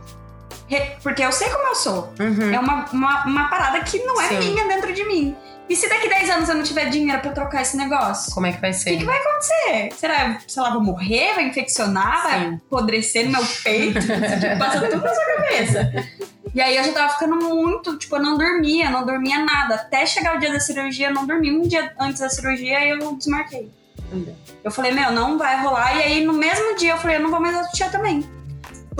Porque 1.02 1.22
eu 1.22 1.32
sei 1.32 1.48
como 1.48 1.68
eu 1.68 1.74
sou. 1.74 2.12
Uhum. 2.18 2.54
É 2.54 2.58
uma, 2.58 2.84
uma, 2.92 3.24
uma 3.24 3.48
parada 3.48 3.80
que 3.80 3.98
não 4.04 4.20
é 4.20 4.28
Sim. 4.28 4.38
minha 4.38 4.66
dentro 4.68 4.92
de 4.92 5.04
mim. 5.04 5.36
E 5.68 5.76
se 5.76 5.88
daqui 5.88 6.08
10 6.08 6.30
anos 6.30 6.48
eu 6.48 6.56
não 6.56 6.64
tiver 6.64 6.86
dinheiro 6.86 7.20
pra 7.22 7.30
trocar 7.30 7.62
esse 7.62 7.76
negócio? 7.76 8.34
Como 8.34 8.44
é 8.44 8.52
que 8.52 8.60
vai 8.60 8.72
ser? 8.72 8.90
O 8.90 8.92
que, 8.94 8.98
que 8.98 9.04
vai 9.04 9.18
acontecer? 9.18 9.92
Será, 9.96 10.40
sei 10.46 10.62
lá, 10.62 10.70
vou 10.70 10.82
morrer? 10.82 11.34
Vai 11.34 11.44
infeccionar? 11.44 12.24
Vai 12.24 12.40
Sim. 12.40 12.60
apodrecer 12.66 13.26
no 13.26 13.32
meu 13.32 13.46
peito? 13.62 14.00
Tipo, 14.02 14.58
Passa 14.58 14.80
tudo 14.88 15.00
na 15.00 15.14
sua 15.14 15.36
cabeça. 15.36 15.92
E 16.52 16.60
aí 16.60 16.76
eu 16.76 16.82
já 16.82 16.92
tava 16.92 17.12
ficando 17.12 17.36
muito, 17.36 17.96
tipo, 17.96 18.16
eu 18.16 18.22
não 18.22 18.36
dormia, 18.36 18.90
não 18.90 19.06
dormia 19.06 19.44
nada. 19.44 19.76
Até 19.76 20.04
chegar 20.04 20.36
o 20.36 20.40
dia 20.40 20.52
da 20.52 20.58
cirurgia, 20.58 21.08
eu 21.08 21.14
não 21.14 21.24
dormi. 21.24 21.52
Um 21.52 21.62
dia 21.62 21.92
antes 22.00 22.20
da 22.20 22.28
cirurgia, 22.28 22.84
eu 22.88 23.14
desmarquei. 23.14 23.70
Eu 24.64 24.72
falei, 24.72 24.90
meu, 24.90 25.12
não 25.12 25.38
vai 25.38 25.62
rolar. 25.62 25.96
E 25.96 26.02
aí, 26.02 26.24
no 26.24 26.32
mesmo 26.32 26.74
dia, 26.74 26.92
eu 26.92 26.98
falei, 26.98 27.16
eu 27.16 27.20
não 27.20 27.30
vou 27.30 27.40
mais 27.40 27.56
sutiã 27.66 27.88
também. 27.88 28.28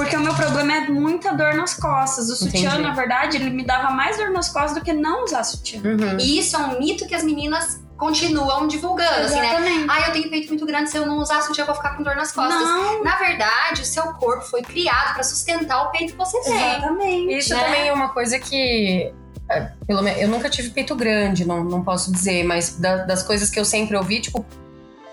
Porque 0.01 0.17
o 0.17 0.21
meu 0.21 0.35
problema 0.35 0.73
é 0.73 0.81
muita 0.89 1.33
dor 1.35 1.53
nas 1.55 1.75
costas. 1.75 2.31
O 2.31 2.35
sutiã, 2.37 2.71
Entendi. 2.71 2.83
na 2.83 2.95
verdade, 2.95 3.37
ele 3.37 3.51
me 3.51 3.63
dava 3.65 3.91
mais 3.91 4.17
dor 4.17 4.31
nas 4.31 4.49
costas 4.49 4.75
do 4.75 4.81
que 4.83 4.95
não 4.95 5.25
usar 5.25 5.45
sutiã. 5.45 5.79
Uhum. 5.85 6.19
E 6.19 6.39
isso 6.39 6.57
é 6.57 6.59
um 6.61 6.79
mito 6.79 7.07
que 7.07 7.15
as 7.15 7.23
meninas 7.23 7.81
continuam 7.99 8.67
divulgando, 8.67 9.27
assim, 9.27 9.39
né? 9.39 9.47
Exatamente. 9.51 9.87
Ah, 9.91 10.07
eu 10.09 10.13
tenho 10.15 10.31
peito 10.31 10.49
muito 10.49 10.65
grande, 10.65 10.89
se 10.89 10.97
eu 10.97 11.05
não 11.05 11.19
usar 11.19 11.43
sutiã 11.43 11.63
eu 11.63 11.67
vou 11.67 11.75
ficar 11.75 11.97
com 11.99 12.03
dor 12.03 12.17
nas 12.17 12.33
costas. 12.33 12.59
Não, 12.63 13.05
Na 13.05 13.17
verdade, 13.17 13.83
o 13.83 13.85
seu 13.85 14.05
corpo 14.15 14.43
foi 14.47 14.63
criado 14.63 15.13
pra 15.13 15.23
sustentar 15.23 15.83
o 15.83 15.91
peito 15.91 16.13
que 16.13 16.19
você 16.19 16.41
tem. 16.43 16.55
exatamente. 16.57 17.37
Isso 17.37 17.55
né? 17.55 17.63
também 17.63 17.89
é 17.89 17.93
uma 17.93 18.09
coisa 18.09 18.39
que. 18.39 19.13
é, 19.51 19.71
Pelo 19.87 20.01
menos, 20.03 20.19
eu 20.19 20.29
nunca 20.29 20.49
tive 20.49 20.71
peito 20.71 20.97
grande, 20.97 21.47
não, 21.47 21.63
não 21.63 21.85
posso 21.85 22.11
dizer, 22.11 22.43
mas 22.45 22.75
da- 22.79 23.05
das 23.05 23.23
coisas 23.23 23.51
que 23.51 23.61
eu 23.61 23.67
sempre 23.67 23.95
ouvi, 23.99 24.21
tipo, 24.23 24.47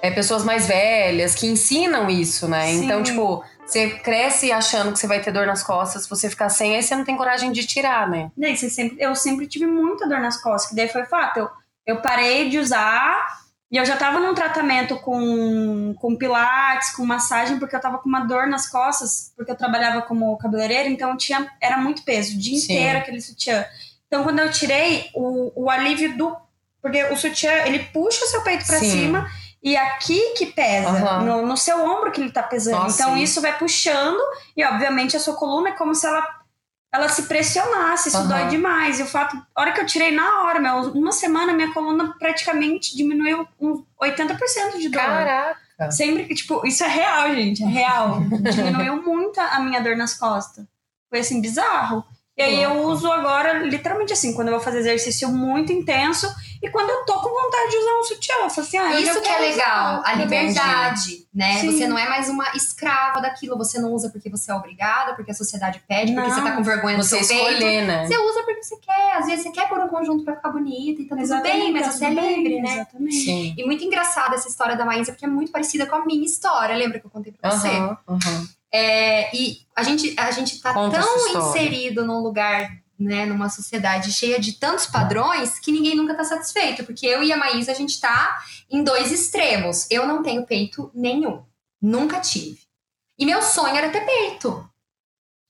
é, 0.01 0.09
pessoas 0.11 0.45
mais 0.45 0.65
velhas 0.65 1.35
que 1.35 1.45
ensinam 1.45 2.09
isso, 2.09 2.47
né? 2.47 2.67
Sim. 2.67 2.85
Então, 2.85 3.03
tipo, 3.03 3.43
você 3.67 3.89
cresce 3.89 4.51
achando 4.51 4.93
que 4.93 4.99
você 4.99 5.07
vai 5.07 5.21
ter 5.21 5.31
dor 5.31 5.45
nas 5.45 5.61
costas, 5.61 6.03
se 6.03 6.09
você 6.09 6.29
ficar 6.29 6.49
sem, 6.49 6.75
aí 6.75 6.81
você 6.81 6.95
não 6.95 7.03
tem 7.03 7.17
coragem 7.17 7.51
de 7.51 7.65
tirar, 7.65 8.09
né? 8.09 8.31
Daí 8.37 8.55
você 8.55 8.69
sempre, 8.69 8.97
eu 8.99 9.15
sempre 9.15 9.45
tive 9.45 9.67
muita 9.67 10.07
dor 10.07 10.19
nas 10.19 10.41
costas, 10.41 10.69
que 10.69 10.75
daí 10.75 10.87
foi 10.87 11.05
fato. 11.05 11.39
Eu, 11.39 11.49
eu 11.85 12.01
parei 12.01 12.49
de 12.49 12.57
usar 12.57 13.27
e 13.69 13.75
eu 13.75 13.85
já 13.85 13.97
tava 13.97 14.19
num 14.19 14.33
tratamento 14.33 14.97
com, 14.99 15.93
com 15.99 16.15
pilates, 16.15 16.91
com 16.91 17.05
massagem, 17.05 17.59
porque 17.59 17.75
eu 17.75 17.81
tava 17.81 17.97
com 17.97 18.07
uma 18.07 18.21
dor 18.21 18.47
nas 18.47 18.69
costas, 18.69 19.33
porque 19.35 19.51
eu 19.51 19.57
trabalhava 19.57 20.01
como 20.01 20.37
cabeleireira, 20.37 20.87
então 20.87 21.17
tinha, 21.17 21.51
era 21.61 21.77
muito 21.77 22.03
peso, 22.03 22.35
o 22.35 22.39
dia 22.39 22.57
Sim. 22.57 22.73
inteiro 22.73 22.99
aquele 22.99 23.19
sutiã. 23.19 23.65
Então 24.07 24.23
quando 24.23 24.39
eu 24.39 24.49
tirei, 24.49 25.09
o, 25.13 25.63
o 25.63 25.69
alívio 25.69 26.17
do. 26.17 26.35
Porque 26.81 27.03
o 27.05 27.17
sutiã, 27.17 27.51
ele 27.65 27.79
puxa 27.79 28.23
o 28.23 28.27
seu 28.27 28.41
peito 28.43 28.65
pra 28.65 28.79
Sim. 28.79 28.89
cima. 28.89 29.29
E 29.61 29.75
aqui 29.75 30.33
que 30.37 30.47
pesa, 30.47 30.89
Aham. 30.89 31.21
no, 31.23 31.45
no 31.45 31.57
seu 31.57 31.83
ombro 31.83 32.11
que 32.11 32.21
ele 32.21 32.31
tá 32.31 32.43
pesando. 32.43 32.83
Nossa, 32.83 33.01
então 33.01 33.15
sim. 33.15 33.23
isso 33.23 33.41
vai 33.41 33.57
puxando, 33.57 34.19
e 34.55 34.63
obviamente 34.63 35.17
a 35.17 35.19
sua 35.19 35.35
coluna 35.35 35.69
é 35.69 35.71
como 35.73 35.93
se 35.95 36.05
ela 36.05 36.37
ela 36.89 37.09
se 37.09 37.23
pressionasse, 37.23 38.07
isso 38.09 38.17
Aham. 38.17 38.27
dói 38.27 38.47
demais. 38.47 38.99
E 38.99 39.03
o 39.03 39.05
fato, 39.05 39.35
a 39.53 39.61
hora 39.61 39.73
que 39.73 39.81
eu 39.81 39.85
tirei 39.85 40.11
na 40.11 40.43
hora, 40.43 40.59
meu, 40.59 40.73
uma 40.93 41.11
semana 41.11 41.53
minha 41.53 41.73
coluna 41.73 42.15
praticamente 42.17 42.95
diminuiu 42.95 43.47
uns 43.59 43.83
80% 44.01 44.77
de 44.79 44.89
dor. 44.89 45.01
Caraca! 45.01 45.91
Sempre 45.91 46.25
que, 46.25 46.33
tipo, 46.33 46.65
isso 46.65 46.83
é 46.83 46.87
real, 46.87 47.35
gente, 47.35 47.61
é 47.61 47.67
real. 47.67 48.21
diminuiu 48.51 49.03
muito 49.03 49.39
a 49.39 49.59
minha 49.59 49.79
dor 49.81 49.95
nas 49.95 50.15
costas. 50.15 50.65
Foi 51.09 51.19
assim, 51.19 51.39
bizarro. 51.39 52.03
E 52.37 52.41
aí 52.43 52.61
eu 52.61 52.83
uso 52.83 53.11
agora, 53.11 53.53
literalmente 53.63 54.13
assim, 54.13 54.31
quando 54.33 54.49
eu 54.49 54.53
vou 54.53 54.61
fazer 54.63 54.77
exercício 54.79 55.27
muito 55.29 55.71
intenso 55.73 56.27
e 56.61 56.69
quando 56.69 56.89
eu 56.91 57.03
tô 57.03 57.13
com 57.19 57.29
vontade 57.29 57.71
de 57.71 57.77
usar 57.77 57.99
um 57.99 58.03
sutiã. 58.03 58.35
Eu 58.43 58.49
falo 58.51 58.67
assim, 58.67 58.77
ah, 58.77 58.99
Isso 58.99 59.17
eu 59.17 59.21
que 59.21 59.27
é 59.27 59.39
legal, 59.39 59.99
usar. 59.99 60.03
a 60.05 60.13
liberdade, 60.13 61.27
né? 61.33 61.57
Sim. 61.59 61.71
Você 61.71 61.87
não 61.87 61.97
é 61.97 62.07
mais 62.07 62.29
uma 62.29 62.45
escrava 62.55 63.19
daquilo, 63.21 63.57
você 63.57 63.79
não 63.79 63.91
usa 63.91 64.09
porque 64.11 64.29
você 64.29 64.51
é 64.51 64.53
obrigada, 64.53 65.15
porque 65.15 65.31
a 65.31 65.33
sociedade 65.33 65.81
pede, 65.87 66.13
porque 66.13 66.27
Não. 66.27 66.35
você 66.35 66.41
tá 66.43 66.51
com 66.55 66.63
vergonha 66.63 66.97
do 66.97 67.03
Você 67.03 67.23
seu 67.23 67.27
peito. 67.37 67.51
escolher, 67.53 67.81
né? 67.87 68.05
Você 68.05 68.17
usa 68.19 68.43
porque 68.43 68.63
você 68.63 68.77
quer, 68.77 69.11
às 69.17 69.25
vezes 69.25 69.41
você 69.43 69.51
quer 69.51 69.67
pôr 69.67 69.79
um 69.79 69.87
conjunto 69.87 70.23
pra 70.23 70.35
ficar 70.35 70.49
bonita 70.49 71.01
e 71.01 71.05
tá 71.05 71.15
tudo 71.15 71.21
Exatamente, 71.23 71.59
bem, 71.63 71.73
mas 71.73 71.87
você 71.87 72.05
é 72.05 72.09
livre, 72.09 72.61
né? 72.61 72.73
Exatamente. 72.73 73.15
Sim. 73.15 73.55
E 73.57 73.65
muito 73.65 73.83
engraçada 73.83 74.35
essa 74.35 74.47
história 74.47 74.75
da 74.75 74.85
Maísa, 74.85 75.11
porque 75.11 75.25
é 75.25 75.27
muito 75.27 75.51
parecida 75.51 75.87
com 75.87 75.95
a 75.95 76.05
minha 76.05 76.23
história. 76.25 76.75
Lembra 76.75 76.99
que 76.99 77.05
eu 77.07 77.11
contei 77.11 77.31
pra 77.33 77.49
você? 77.49 77.67
Aham, 77.67 77.97
aham. 78.07 78.47
É, 78.73 79.35
e 79.35 79.59
a 79.75 79.83
gente, 79.83 80.13
a 80.17 80.31
gente 80.31 80.61
tá 80.61 80.73
Conta 80.73 80.99
tão 80.99 81.49
inserido 81.49 82.05
num 82.05 82.19
lugar, 82.19 82.69
né, 82.99 83.25
numa 83.25 83.49
sociedade 83.49 84.11
cheia 84.11 84.39
de 84.39 84.53
tantos 84.53 84.85
padrões 84.87 85.57
que 85.59 85.71
ninguém 85.71 85.95
nunca 85.95 86.13
tá 86.15 86.23
satisfeito. 86.23 86.83
Porque 86.83 87.05
eu 87.05 87.23
e 87.23 87.31
a 87.31 87.37
Maísa, 87.37 87.71
a 87.71 87.75
gente 87.75 87.99
tá 87.99 88.37
em 88.69 88.83
dois 88.83 89.11
extremos. 89.11 89.87
Eu 89.89 90.05
não 90.07 90.21
tenho 90.21 90.45
peito 90.45 90.91
nenhum. 90.93 91.43
Nunca 91.81 92.19
tive. 92.19 92.59
E 93.17 93.25
meu 93.25 93.41
sonho 93.41 93.75
era 93.75 93.89
ter 93.89 94.01
peito. 94.05 94.67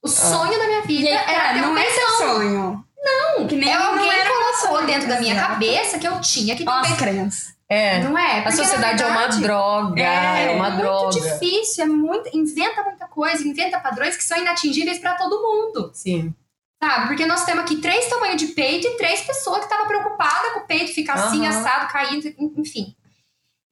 O 0.01 0.07
sonho 0.07 0.57
da 0.57 0.67
minha 0.67 0.81
vida 0.83 1.07
aí, 1.09 1.15
era 1.35 1.53
ter 1.53 1.59
um 1.59 1.73
não 1.73 1.77
é 1.77 1.83
peitão. 1.83 2.17
seu 2.17 2.27
sonho. 2.27 2.85
Não, 3.03 3.47
que 3.47 3.55
nem 3.55 3.69
É 3.71 3.77
não 3.77 3.91
alguém 3.93 4.09
colocou 4.27 4.85
dentro 4.85 5.07
da 5.07 5.19
minha 5.19 5.33
Exato. 5.33 5.47
cabeça 5.53 5.99
que 5.99 6.07
eu 6.07 6.19
tinha 6.21 6.55
que 6.55 6.63
ter 6.63 6.69
um 6.69 6.73
Ó, 6.73 6.79
as 6.79 6.87
peito. 6.87 6.97
crenças. 6.99 7.56
É. 7.69 7.99
Não 7.99 8.17
é? 8.17 8.39
A 8.39 8.43
Porque, 8.43 8.57
na 8.57 8.63
sociedade 8.63 9.03
é 9.03 9.05
uma 9.07 9.17
verdade, 9.17 9.41
droga, 9.41 10.01
É, 10.01 10.45
é, 10.45 10.51
uma 10.51 10.69
muito 10.69 10.81
droga. 10.81 11.19
difícil, 11.19 11.83
é 11.83 11.87
muito. 11.87 12.29
Inventa 12.37 12.81
muita 12.83 13.07
coisa, 13.07 13.45
inventa 13.45 13.79
padrões 13.79 14.15
que 14.15 14.23
são 14.23 14.37
inatingíveis 14.37 14.99
pra 14.99 15.15
todo 15.15 15.41
mundo. 15.41 15.91
Sim. 15.93 16.33
Sabe? 16.81 17.07
Porque 17.07 17.25
nós 17.25 17.43
temos 17.43 17.63
aqui 17.63 17.77
três 17.77 18.07
tamanhos 18.07 18.37
de 18.41 18.47
peito 18.49 18.87
e 18.87 18.97
três 18.97 19.21
pessoas 19.21 19.57
que 19.59 19.63
estavam 19.65 19.87
preocupadas 19.87 20.53
com 20.53 20.59
o 20.61 20.65
peito 20.67 20.93
ficar 20.93 21.15
assim, 21.15 21.45
Aham. 21.45 21.59
assado, 21.59 21.91
caindo, 21.91 22.27
en- 22.27 22.53
enfim. 22.55 22.95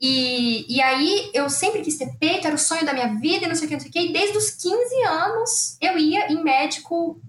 E, 0.01 0.65
e 0.75 0.81
aí 0.81 1.29
eu 1.33 1.49
sempre 1.49 1.81
quis 1.81 1.97
ter 1.97 2.11
peito, 2.19 2.45
era 2.47 2.55
o 2.55 2.59
sonho 2.59 2.85
da 2.85 2.93
minha 2.93 3.07
vida 3.15 3.45
e 3.45 3.47
não 3.47 3.55
sei 3.55 3.65
o 3.65 3.67
que, 3.69 3.73
não 3.75 3.79
sei 3.81 3.89
o 3.89 3.93
que. 3.93 3.99
E 3.99 4.11
desde 4.13 4.37
os 4.37 4.49
15 4.51 5.03
anos 5.03 5.77
eu 5.79 5.97
ia 5.97 6.31
em 6.33 6.43
médico, 6.43 7.21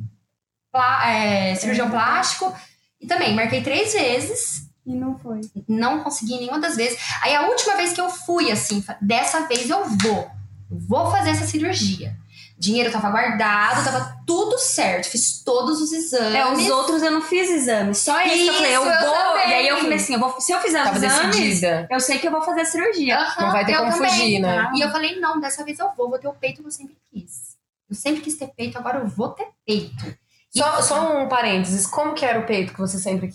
plá- 0.73 1.09
é, 1.09 1.55
cirurgião 1.55 1.89
plástico. 1.91 2.53
E 3.01 3.07
também 3.07 3.35
marquei 3.37 3.63
três 3.63 3.93
vezes 3.93 4.66
E 4.87 4.95
não 4.95 5.19
foi. 5.19 5.41
não 5.69 6.01
consegui 6.05 6.39
nenhuma 6.39 6.61
das 6.61 6.77
vezes. 6.77 6.97
Aí 7.23 7.35
a 7.35 7.49
última 7.49 7.77
vez 7.77 7.93
que 7.93 8.01
eu 8.01 8.09
fui, 8.09 8.53
assim, 8.53 8.85
dessa 9.01 9.41
vez 9.49 9.69
eu 9.69 9.85
vou. 9.85 10.31
Vou 10.71 11.11
fazer 11.11 11.31
essa 11.31 11.45
cirurgia. 11.47 12.17
dinheiro 12.59 12.91
tava 12.91 13.11
guardado, 13.11 13.85
tava 13.85 14.17
tudo 14.27 14.59
certo. 14.59 15.07
Fiz 15.11 15.43
todos 15.45 15.81
os 15.81 15.93
exames. 15.93 16.35
É, 16.35 16.47
os 16.53 16.71
outros 16.71 17.03
eu 17.03 17.11
não 17.11 17.21
fiz 17.23 17.51
exame. 17.51 17.95
Só 17.95 18.21
esse 18.21 18.35
que 18.45 18.47
eu 18.49 18.55
falei, 18.55 18.77
eu 18.77 18.83
Isso, 18.83 18.91
eu 18.91 19.01
vou. 19.01 19.15
também. 19.15 19.49
e 19.51 19.55
aí 19.55 19.69
eu 19.69 19.77
falei 19.79 19.97
assim, 19.97 20.15
eu 20.15 20.21
vou, 20.21 20.41
se 20.41 20.53
eu 20.53 20.61
fizer 20.61 20.79
os 20.81 20.85
Tava 20.91 21.05
exames, 21.05 21.37
decidida. 21.37 21.89
eu 21.91 22.01
sei 22.01 22.19
que 22.19 22.27
eu 22.27 22.33
vou 22.33 22.43
fazer 22.43 22.61
a 22.63 22.65
cirurgia. 22.65 23.19
Não 23.39 23.53
vai 23.53 23.65
ter 23.67 23.77
como 23.77 23.93
também. 23.93 24.11
fugir, 24.11 24.39
né? 24.41 24.71
E 24.75 24.81
eu 24.81 24.91
falei, 24.91 25.21
não, 25.21 25.41
dessa 25.41 25.65
vez 25.65 25.79
eu 25.79 25.91
vou, 25.97 26.09
vou 26.09 26.19
ter 26.19 26.29
o 26.29 26.33
peito 26.35 26.61
que 26.63 26.67
eu 26.67 26.71
sempre 26.73 26.97
quis. 27.13 27.57
Eu 27.89 27.95
sempre 27.95 28.21
quis 28.21 28.37
ter 28.37 28.49
peito, 28.57 28.77
agora 28.79 28.99
eu 28.99 29.07
vou 29.07 29.29
ter 29.31 29.47
peito. 29.65 30.17
Só, 30.51 30.81
só 30.81 31.17
um 31.23 31.29
parênteses. 31.29 31.87
Como 31.87 32.15
que 32.15 32.25
era 32.25 32.39
o 32.41 32.47
peito 32.47 32.73
que 32.73 32.79
você 32.81 32.99
sempre 32.99 33.29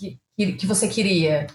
que, 0.48 0.54
que, 0.54 0.66
você 0.68 0.88
queria? 0.88 1.48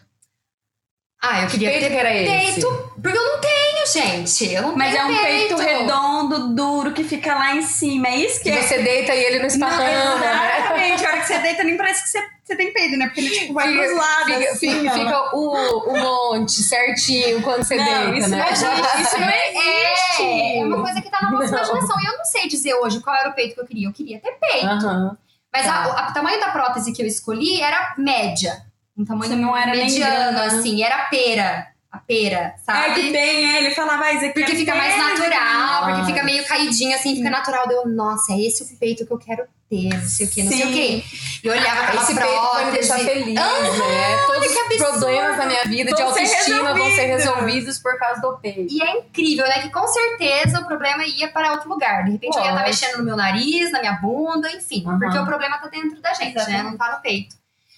Ah, 1.23 1.41
eu 1.43 1.47
Que 1.47 1.53
queria 1.53 1.71
peito 1.71 1.83
ter 1.85 1.91
que 1.91 1.97
era 1.97 2.15
esse? 2.15 2.55
peito, 2.55 2.93
porque 3.03 3.19
eu 3.19 3.25
não 3.25 3.41
tenho, 3.41 3.87
gente. 3.87 4.53
Eu 4.53 4.63
não 4.63 4.77
Mas 4.77 4.95
é 4.95 4.99
tenho 4.99 5.09
um 5.19 5.23
peito 5.23 5.57
redondo, 5.57 6.55
duro, 6.55 6.93
que 6.93 7.03
fica 7.03 7.35
lá 7.35 7.57
em 7.57 7.63
cima. 7.63 8.09
É 8.09 8.17
isso 8.17 8.41
que 8.43 8.51
é. 8.51 8.63
você 8.63 8.79
deita 8.83 9.15
e 9.15 9.19
ele 9.25 9.35
não 9.37 9.41
Não, 9.41 9.47
esparrama, 9.49 10.21
né? 10.21 10.59
exatamente. 10.59 11.05
A 11.05 11.09
hora 11.09 11.21
que 11.21 11.27
você 11.27 11.39
deita, 11.39 11.65
nem 11.65 11.77
parece 11.77 12.03
que 12.05 12.09
você, 12.11 12.23
você 12.45 12.55
tem 12.57 12.73
peito, 12.73 12.97
né? 12.97 13.07
Porque 13.07 13.21
ele 13.21 13.31
tipo, 13.31 13.55
vai 13.55 13.69
Fica- 13.69 13.83
pros 13.83 13.97
lados. 13.97 14.35
Fica, 14.37 14.53
assim, 14.53 14.71
fica- 14.81 14.93
fica 14.93 15.37
o, 15.37 15.91
o 15.91 16.01
monte 16.01 16.53
certinho 16.63 17.43
quando 17.43 17.65
você 17.65 17.77
Não, 17.77 17.85
deita, 17.85 18.19
isso 18.19 18.29
né? 18.29 18.37
não 18.37 18.47
existe, 18.49 19.03
isso 19.03 19.19
não 19.21 19.31
existe. 19.31 20.23
É, 20.23 20.59
é 20.59 20.65
uma 20.65 20.83
coisa 20.83 21.01
que 21.01 21.11
tá 21.11 21.19
na 21.23 21.31
nossa 21.31 21.51
Não. 21.51 21.59
imaginação. 21.59 22.01
E 22.01 22.07
eu 22.07 22.19
não 22.19 22.25
sei 22.25 22.47
dizer 22.49 22.75
hoje 22.75 23.01
qual 23.01 23.17
era 23.17 23.31
o 23.31 23.33
peito 23.33 23.55
que 23.55 23.61
eu 23.63 23.67
queria. 23.67 23.89
Eu 23.89 23.93
queria 23.93 24.21
ter 24.21 24.33
peito. 24.33 24.67
Aham. 24.67 25.17
Mas 25.53 25.65
Tá. 25.65 25.73
a- 25.75 26.07
a- 26.07 26.11
o 26.11 26.13
tamanho 26.13 26.39
da 26.39 26.51
prótese 26.51 26.93
que 26.93 27.03
eu 27.03 27.07
escolhi 27.07 27.61
era 27.63 27.95
média. 27.97 28.63
Um 28.97 29.05
tamanho 29.05 29.37
não 29.37 29.57
era 29.57 29.73
mediano, 29.73 30.39
assim. 30.41 30.83
Era 30.83 31.05
pera. 31.07 31.69
A 31.93 31.99
pera, 31.99 32.37
É 32.37 32.55
sabe? 32.63 32.95
que 32.95 33.11
tem, 33.13 33.55
é, 33.55 33.59
ele 33.59 33.71
falava, 33.75 34.05
ah, 34.05 34.13
isso 34.13 34.25
aqui 34.27 34.35
Porque 34.35 34.53
é 34.53 34.57
fica 34.57 34.75
mais 34.75 34.99
natural, 34.99 35.39
Ah. 35.41 35.83
porque 35.95 36.05
fica 36.13 36.23
meio 36.25 36.45
caidinho 36.45 36.95
assim, 36.95 37.17
fica 37.17 37.31
natural. 37.31 37.67
Deu, 37.67 37.89
nossa, 37.89 38.35
é 38.35 38.41
esse 38.41 38.63
o 38.65 38.79
peito 38.79 39.07
que 39.07 39.13
eu 39.13 39.17
quero 39.19 39.45
ter, 39.71 39.89
não 39.95 40.03
sei 40.07 40.27
o 40.27 40.31
que, 40.31 40.43
não 40.43 40.53
sei 40.53 40.63
o 40.63 40.67
Sim. 40.67 40.73
que. 40.75 41.05
E 41.43 41.47
eu 41.49 41.53
olhava 41.55 41.81
aquela 41.83 42.03
Esse 42.03 42.15
peito 42.15 42.29
vai 42.53 42.65
me 42.67 42.71
deixar 42.73 42.95
prótese. 42.97 43.19
feliz, 43.19 43.35
né? 43.35 44.17
Todos 44.27 44.47
os 44.47 44.77
problemas 44.99 45.37
da 45.39 45.47
minha 45.47 45.65
vida 45.65 45.95
de 45.95 46.03
Vão 46.03 46.13
ser 46.13 46.21
autoestima 46.21 46.75
vão 46.75 46.91
ser 46.91 47.07
resolvidos. 47.07 47.79
por 47.79 47.99
causa 47.99 48.21
do 48.21 48.37
peito. 48.39 48.67
E 48.75 48.83
é 48.83 48.99
incrível, 48.99 49.47
né? 49.49 49.63
Que 49.63 49.71
com 49.71 49.87
certeza 49.89 50.61
o 50.61 50.67
problema 50.67 51.03
ia 51.07 51.29
para 51.29 51.53
outro 51.53 51.69
lugar. 51.71 52.05
De 52.05 52.11
repente 52.11 52.37
eu 52.37 52.43
ia 52.43 52.51
estar 52.51 52.63
Lógico. 52.63 52.69
mexendo 52.85 52.99
no 52.99 53.05
meu 53.05 53.17
nariz, 53.17 53.73
na 53.73 53.79
minha 53.81 53.93
bunda, 53.95 54.51
enfim. 54.53 54.85
Porque 54.99 55.17
o 55.19 55.25
problema 55.25 55.57
tá 55.57 55.69
dentro 55.69 55.99
da 56.03 56.13
gente, 56.13 56.35
né? 56.35 56.43
Exatamente. 56.43 56.65
Não 56.65 56.77
tá 56.77 56.93
no 56.95 57.01
peito. 57.01 57.37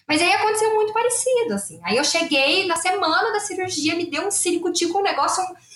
Mas 0.08 0.22
aí 0.22 0.32
aconteceu 0.32 0.74
muito 0.74 0.92
parecido, 0.92 1.54
assim. 1.54 1.78
Aí 1.84 1.96
eu 1.96 2.04
cheguei 2.04 2.66
na 2.66 2.76
semana 2.76 3.30
da 3.30 3.40
cirurgia, 3.40 3.94
me 3.94 4.10
deu 4.10 4.26
um 4.26 4.30
ciricutico, 4.30 4.98
um 4.98 5.02
negócio. 5.02 5.42
um- 5.44 5.68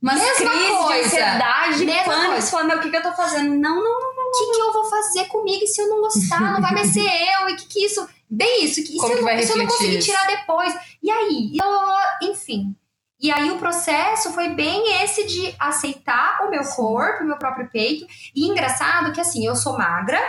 Umas 0.00 0.14
Mesma 0.20 0.50
crises 0.52 0.68
de 0.68 0.76
coisa. 0.84 1.06
ansiedade, 1.06 1.84
Mesma 1.84 2.04
pânico. 2.04 2.26
coisa. 2.28 2.40
Você 2.42 2.50
fala, 2.52 2.64
meu, 2.64 2.76
o 2.78 2.80
que, 2.80 2.88
que 2.90 2.96
eu 2.96 3.02
tô 3.02 3.12
fazendo? 3.14 3.56
Não, 3.56 3.82
não, 3.82 3.98
O 4.28 4.30
que, 4.30 4.52
que 4.52 4.60
eu 4.60 4.72
vou 4.72 4.84
fazer 4.84 5.24
comigo 5.24 5.64
e 5.64 5.66
se 5.66 5.80
eu 5.80 5.88
não 5.88 6.00
gostar? 6.02 6.52
Não 6.52 6.60
vai 6.60 6.72
mais 6.72 6.92
ser 6.92 7.00
eu? 7.00 7.48
E 7.48 7.56
que 7.56 7.66
que 7.66 7.84
isso. 7.84 8.06
Bem 8.30 8.62
isso, 8.64 8.76
que, 8.84 8.90
e 8.90 8.92
se 8.92 8.98
Como 9.00 9.12
eu 9.14 9.22
não, 9.22 9.42
se 9.42 9.50
eu 9.52 9.56
não 9.56 9.66
conseguir 9.66 9.98
tirar 10.00 10.24
depois? 10.26 10.72
E 11.02 11.10
aí? 11.10 11.52
Eu- 11.56 12.28
enfim. 12.30 12.76
E 13.18 13.32
aí 13.32 13.50
o 13.50 13.58
processo 13.58 14.32
foi 14.32 14.50
bem 14.50 15.02
esse 15.02 15.24
de 15.26 15.52
aceitar 15.58 16.46
o 16.46 16.50
meu 16.50 16.62
corpo, 16.62 17.24
o 17.24 17.26
meu 17.26 17.36
próprio 17.38 17.68
peito. 17.68 18.06
E 18.36 18.46
engraçado 18.46 19.10
que 19.12 19.20
assim, 19.20 19.44
eu 19.46 19.56
sou 19.56 19.76
magra, 19.76 20.20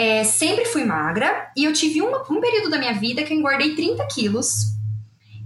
é, 0.00 0.22
sempre 0.22 0.64
fui 0.64 0.84
magra, 0.84 1.50
e 1.56 1.64
eu 1.64 1.72
tive 1.72 2.00
uma- 2.00 2.22
um 2.30 2.40
período 2.40 2.70
da 2.70 2.78
minha 2.78 2.94
vida 2.94 3.24
que 3.24 3.32
eu 3.34 3.36
engordei 3.36 3.74
30 3.74 4.06
quilos. 4.06 4.76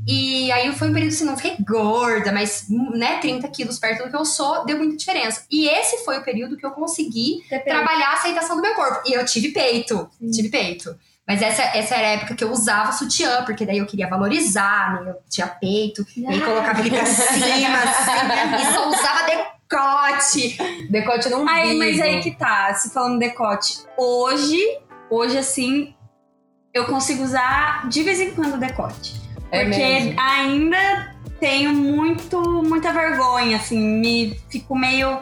E 0.06 0.50
aí 0.52 0.70
foi 0.74 0.88
um 0.90 0.92
período 0.92 1.12
assim, 1.12 1.24
não 1.24 1.36
fiquei 1.36 1.56
gorda, 1.64 2.32
mas 2.32 2.66
né, 2.68 3.18
30 3.20 3.48
quilos 3.48 3.78
perto 3.78 4.02
do 4.04 4.10
que 4.10 4.16
eu 4.16 4.24
sou, 4.24 4.64
deu 4.66 4.76
muita 4.76 4.96
diferença. 4.96 5.46
E 5.50 5.66
esse 5.68 6.04
foi 6.04 6.18
o 6.18 6.24
período 6.24 6.56
que 6.58 6.66
eu 6.66 6.72
consegui 6.72 7.42
trabalhar 7.64 8.08
a 8.10 8.14
aceitação 8.14 8.56
do 8.56 8.62
meu 8.62 8.74
corpo. 8.74 9.08
E 9.08 9.12
eu 9.14 9.24
tive 9.24 9.48
peito, 9.52 10.10
tive 10.32 10.48
peito. 10.50 10.94
Mas 11.26 11.40
essa, 11.40 11.62
essa 11.76 11.94
era 11.94 12.08
a 12.08 12.10
época 12.10 12.34
que 12.34 12.42
eu 12.42 12.50
usava 12.50 12.90
sutiã, 12.92 13.44
porque 13.44 13.64
daí 13.64 13.78
eu 13.78 13.86
queria 13.86 14.08
valorizar, 14.08 14.94
né? 14.94 15.10
Eu 15.10 15.18
tinha 15.30 15.46
peito, 15.46 16.04
e 16.16 16.26
aí 16.26 16.40
colocava 16.40 16.80
ele 16.80 16.90
pra 16.90 17.06
cima, 17.06 17.78
assim, 17.78 18.60
e 18.60 18.74
só 18.74 18.88
usava 18.88 19.22
decote. 19.24 20.58
Decote 20.90 21.30
não 21.30 21.48
Aí, 21.48 21.78
mas 21.78 22.00
aí 22.00 22.20
que 22.20 22.32
tá, 22.32 22.74
se 22.74 22.92
falando 22.92 23.18
decote. 23.18 23.84
Hoje, 23.96 24.58
hoje 25.08 25.38
assim, 25.38 25.94
eu 26.74 26.86
consigo 26.86 27.22
usar 27.22 27.88
de 27.88 28.02
vez 28.02 28.20
em 28.20 28.32
quando 28.32 28.58
decote. 28.58 29.20
É 29.50 29.64
Porque 29.64 29.78
mesmo. 29.78 30.20
ainda 30.20 31.14
tenho 31.38 31.72
muito, 31.72 32.40
muita 32.62 32.92
vergonha, 32.92 33.56
assim, 33.56 33.78
me 33.78 34.40
fico 34.48 34.74
meio 34.74 35.20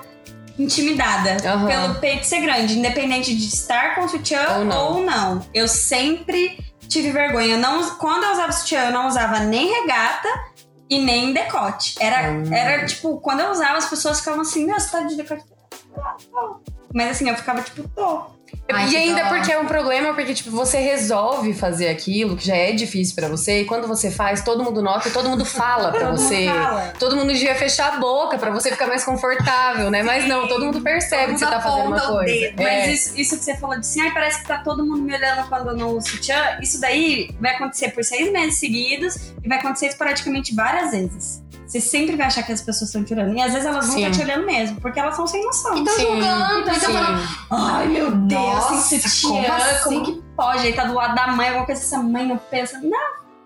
intimidada 0.63 1.37
Aham. 1.49 1.67
pelo 1.67 1.95
peito 1.97 2.25
ser 2.25 2.41
grande, 2.41 2.79
independente 2.79 3.35
de 3.35 3.47
estar 3.47 3.95
com 3.95 4.07
sutiã 4.09 4.59
Ou 4.59 4.65
não. 4.65 4.93
ou 4.95 5.05
não. 5.05 5.47
Eu 5.55 5.67
sempre 5.69 6.59
tive 6.89 7.11
vergonha. 7.11 7.55
Eu 7.55 7.59
não, 7.59 7.83
quando 7.97 8.25
eu 8.25 8.33
usava 8.33 8.53
sutiã, 8.53 8.87
eu 8.87 8.93
não 8.93 9.07
usava 9.09 9.41
nem 9.41 9.69
regata 9.73 10.29
e 10.89 10.99
nem 10.99 11.33
decote. 11.33 11.95
Era, 12.01 12.31
Hum. 12.33 12.53
era 12.53 12.85
tipo, 12.87 13.19
quando 13.21 13.41
eu 13.41 13.51
usava, 13.51 13.79
as 13.79 13.89
pessoas 13.89 14.19
ficavam 14.19 14.41
assim, 14.41 14.67
meu, 14.67 14.79
você 14.79 14.91
tá 14.91 15.01
de 15.03 15.17
decote. 15.17 15.45
Mas 16.93 17.11
assim, 17.11 17.29
eu 17.29 17.37
ficava 17.37 17.63
tipo, 17.63 17.89
tô. 17.89 18.27
Ai, 18.73 18.89
e 18.91 18.97
ainda 18.97 19.25
dó. 19.25 19.29
porque 19.31 19.51
é 19.53 19.59
um 19.59 19.67
problema, 19.67 20.15
porque 20.15 20.33
tipo, 20.33 20.51
você 20.51 20.79
resolve 20.79 21.53
fazer 21.53 21.89
aquilo 21.89 22.37
que 22.37 22.47
já 22.47 22.57
é 22.57 22.73
difícil 22.73 23.15
pra 23.17 23.29
você, 23.29 23.63
e 23.63 23.65
quando 23.65 23.89
você 23.89 24.11
faz, 24.11 24.43
todo 24.43 24.63
mundo 24.63 24.81
nota 24.81 25.09
e 25.09 25.11
todo 25.11 25.29
mundo 25.29 25.45
fala 25.45 25.91
pra 25.91 26.01
Todo 26.01 26.09
mundo 26.11 26.19
você. 26.21 26.47
fala. 26.47 26.93
Todo 26.99 27.17
mundo 27.17 27.33
devia 27.33 27.55
fechar 27.55 27.95
a 27.95 27.97
boca 27.99 28.39
pra 28.39 28.51
você 28.51 28.71
ficar 28.71 28.87
mais 28.87 29.05
confortável, 29.05 29.91
né? 29.91 30.03
Mas 30.03 30.27
não, 30.27 30.47
todo 30.47 30.65
mundo 30.67 30.81
percebe 30.81 31.33
que 31.33 31.39
você 31.41 31.47
tá 31.47 31.61
fazendo 31.61 31.87
uma 31.89 32.01
coisa. 32.01 32.25
dedo, 32.25 32.61
É. 32.61 32.87
Mas 32.87 32.89
isso, 33.07 33.21
isso 33.21 33.39
que 33.39 33.45
você 33.45 33.57
falou 33.57 33.75
de 33.75 33.81
assim, 33.87 34.01
ai, 34.03 34.13
parece 34.13 34.41
que 34.41 34.47
tá 34.47 34.59
todo 34.59 34.85
mundo 34.87 35.03
me 35.03 35.15
olhando 35.15 35.49
quando 35.49 35.89
uso 35.97 36.11
sutiã. 36.11 36.59
Isso 36.61 36.81
daí 36.81 37.31
vai 37.41 37.55
acontecer 37.55 37.91
por 37.91 38.05
seis 38.05 38.31
meses 38.33 38.59
seguidos 38.59 39.33
e 39.43 39.49
vai 39.49 39.59
acontecer 39.59 39.87
esporadicamente 39.87 40.55
várias 40.55 40.93
vezes. 40.93 41.40
Você 41.71 41.81
sempre 41.81 42.17
vai 42.17 42.27
achar 42.27 42.43
que 42.43 42.51
as 42.51 42.61
pessoas 42.61 42.91
estão 42.91 43.05
te 43.05 43.15
olhando. 43.15 43.33
E 43.33 43.41
às 43.41 43.53
vezes 43.53 43.65
elas 43.65 43.87
vão 43.87 43.97
estar 43.97 44.11
te 44.11 44.21
olhando 44.23 44.45
mesmo, 44.45 44.81
porque 44.81 44.99
elas 44.99 45.15
são 45.15 45.25
sem 45.25 45.41
noção. 45.45 45.77
Então 45.79 45.95
Sim, 45.95 46.03
julgando, 46.03 46.61
então 46.63 46.75
sim. 46.75 46.81
falando, 46.81 47.29
Ai, 47.49 47.87
meu 47.87 48.11
Deus, 48.11 48.43
Nossa, 48.43 48.99
sutiã, 48.99 49.31
como 49.31 49.53
assim? 49.53 49.85
como 49.85 50.05
que 50.05 50.23
pode? 50.37 50.67
Aí 50.67 50.73
tá 50.73 50.83
do 50.83 50.95
lado 50.95 51.15
da 51.15 51.29
mãe, 51.29 51.47
alguma 51.47 51.65
coisa, 51.65 51.81
essa 51.81 51.99
mãe 51.99 52.27
não 52.27 52.39
pensa. 52.39 52.81
Não, 52.83 52.99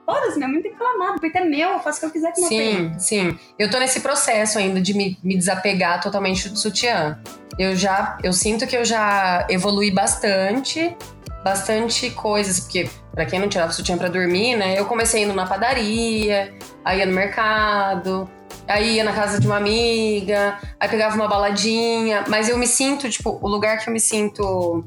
foda-se, 0.06 0.36
minha 0.38 0.48
mãe 0.48 0.56
não 0.56 0.62
tem 0.62 0.72
que 0.72 0.78
falar 0.78 0.96
nada, 0.96 1.18
o 1.18 1.20
peito 1.20 1.36
é 1.36 1.44
meu, 1.44 1.68
eu 1.72 1.80
faço 1.80 1.98
o 1.98 2.00
que 2.00 2.06
eu 2.06 2.10
quiser 2.12 2.32
com 2.32 2.40
meu 2.40 2.48
peito. 2.48 2.98
Sim, 2.98 2.98
sim. 2.98 3.38
Eu 3.58 3.70
tô 3.70 3.78
nesse 3.78 4.00
processo 4.00 4.58
ainda 4.58 4.80
de 4.80 4.94
me, 4.94 5.18
me 5.22 5.36
desapegar 5.36 6.00
totalmente 6.00 6.48
do 6.48 6.58
sutiã. 6.58 7.18
Eu 7.58 7.76
já, 7.76 8.16
eu 8.22 8.32
sinto 8.32 8.66
que 8.66 8.74
eu 8.74 8.86
já 8.86 9.46
evolui 9.50 9.90
bastante, 9.90 10.96
bastante 11.44 12.08
coisas, 12.12 12.58
porque 12.60 12.88
pra 13.14 13.24
quem 13.24 13.38
não 13.38 13.48
tirava 13.48 13.72
sutiã 13.72 13.96
pra 13.96 14.08
dormir, 14.08 14.56
né? 14.56 14.78
Eu 14.78 14.86
comecei 14.86 15.22
indo 15.22 15.34
na 15.34 15.46
padaria, 15.46 16.52
aí 16.84 16.98
ia 16.98 17.06
no 17.06 17.12
mercado, 17.12 18.28
aí 18.66 18.96
ia 18.96 19.04
na 19.04 19.12
casa 19.12 19.40
de 19.40 19.46
uma 19.46 19.56
amiga, 19.56 20.58
aí 20.80 20.88
pegava 20.88 21.14
uma 21.14 21.28
baladinha, 21.28 22.24
mas 22.28 22.48
eu 22.48 22.58
me 22.58 22.66
sinto, 22.66 23.08
tipo, 23.08 23.38
o 23.40 23.48
lugar 23.48 23.78
que 23.78 23.88
eu 23.88 23.92
me 23.92 24.00
sinto 24.00 24.84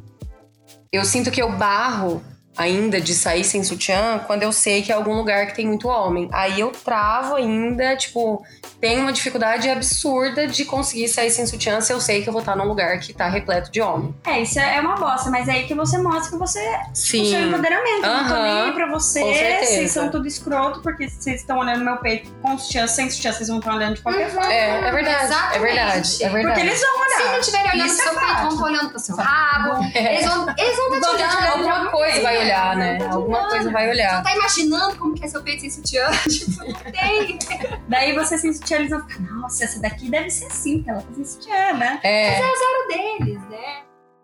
eu 0.92 1.04
sinto 1.04 1.32
que 1.32 1.42
eu 1.42 1.52
barro 1.52 2.24
ainda 2.58 3.00
de 3.00 3.14
sair 3.14 3.44
sem 3.44 3.64
sutiã 3.64 4.20
quando 4.26 4.44
eu 4.44 4.52
sei 4.52 4.82
que 4.82 4.92
é 4.92 4.96
algum 4.96 5.14
lugar 5.14 5.48
que 5.48 5.56
tem 5.56 5.68
muito 5.68 5.88
homem. 5.88 6.30
Aí 6.34 6.60
eu 6.60 6.72
travo 6.72 7.36
ainda, 7.36 7.96
tipo, 7.96 8.44
tenho 8.82 9.02
uma 9.02 9.14
dificuldade 9.14 9.70
absurda 9.70 10.48
de 10.48 10.66
conseguir 10.66 11.08
sair 11.08 11.30
sem 11.32 11.46
sutiã 11.46 11.80
se 11.82 11.92
eu 11.94 12.00
sei 12.02 12.22
que 12.24 12.30
eu 12.30 12.34
vou 12.34 12.42
estar 12.42 12.56
num 12.56 12.66
lugar 12.66 13.00
que 13.00 13.14
tá 13.14 13.28
repleto 13.28 13.72
de 13.72 13.82
homem. 13.82 14.16
É, 14.26 14.42
isso 14.42 14.60
é 14.60 14.80
uma 14.80 14.96
bosta, 14.96 15.30
mas 15.30 15.48
é 15.48 15.52
aí 15.54 15.68
que 15.68 15.74
você 15.74 15.98
mostra 15.98 16.32
que 16.32 16.38
você 16.38 16.60
é 16.60 16.82
o 16.92 16.96
seu 16.96 17.20
Sim. 17.26 17.48
empoderamento. 17.50 18.04
Eu 18.06 18.10
Não 18.14 18.28
tô 18.28 18.34
nem 18.42 18.62
aí 18.62 18.72
pra 18.74 18.88
você. 18.88 19.22
Vocês 19.64 19.92
são 19.92 20.10
tudo 20.10 20.28
escroto, 20.28 20.82
porque 20.82 21.10
vocês 21.10 21.42
estão 21.42 21.60
olhando 21.60 21.84
meu 21.84 21.98
peito 21.98 22.30
com 22.42 22.58
sutiã, 22.58 22.88
sem 22.88 23.10
sutiã, 23.10 23.32
vocês 23.32 23.50
vão 23.50 23.60
estar 23.60 23.76
olhando 23.76 23.96
de 23.96 24.02
qualquer 24.02 24.30
forma. 24.30 24.52
É, 24.54 24.80
é 24.88 24.92
verdade, 24.92 25.08
é 25.22 25.24
Exatamente. 25.26 25.60
verdade, 25.60 26.24
é 26.24 26.30
Porque 26.30 26.44
verdade. 26.46 26.62
eles 26.62 26.82
vão 26.82 26.90
Se 26.90 27.16
olhar. 27.22 27.32
não 27.32 27.40
estiverem 27.40 27.72
olhando 27.72 27.88
pro 27.88 28.00
é 28.00 28.04
seu 28.04 28.14
peito, 28.16 28.36
vão 28.38 28.50
estar 28.50 28.64
olhando 28.66 28.90
pro 28.90 29.00
seu 29.00 29.16
rabo. 29.16 29.84
É. 29.94 30.16
Eles 30.16 30.26
vão 30.26 30.46
eles 30.58 30.78
vão 30.78 30.94
estar 30.96 31.00
te 31.00 31.08
Vão 31.08 31.18
te 31.18 31.24
olhando. 31.24 31.38
olhando. 31.38 31.70
Alguma 31.70 31.92
coisa 31.92 32.22
vai 32.22 32.38
olhar, 32.38 32.47
né? 32.76 32.98
Alguma 33.12 33.48
coisa 33.50 33.72
vai 33.72 33.86
Você 33.86 33.92
olhar. 33.92 34.24
tá 34.24 34.36
imaginando 34.36 34.96
como 34.98 35.14
que 35.16 35.26
é 35.26 35.28
seu 35.28 35.42
peito 35.44 35.62
sem 35.62 35.70
sutiã? 35.70 36.10
tipo, 36.30 36.64
não 36.66 36.92
tem. 36.92 37.40
Daí 37.88 38.14
você 38.14 38.38
sem 38.38 38.54
sutiã, 38.54 38.78
eles 38.78 38.90
vão 38.90 39.08
ficar, 39.08 39.22
nossa, 39.22 39.64
essa 39.64 39.82
daqui 39.82 40.10
deve 40.10 40.30
ser 40.30 40.46
assim, 40.48 40.78
porque 40.78 40.90
ela 40.90 41.02
tá 41.02 41.14
sem 41.14 41.26
sutiã, 41.26 41.74
né? 41.74 42.00
É, 42.04 42.40
O 42.42 42.88
deles, 42.88 43.42
né? 43.50 43.82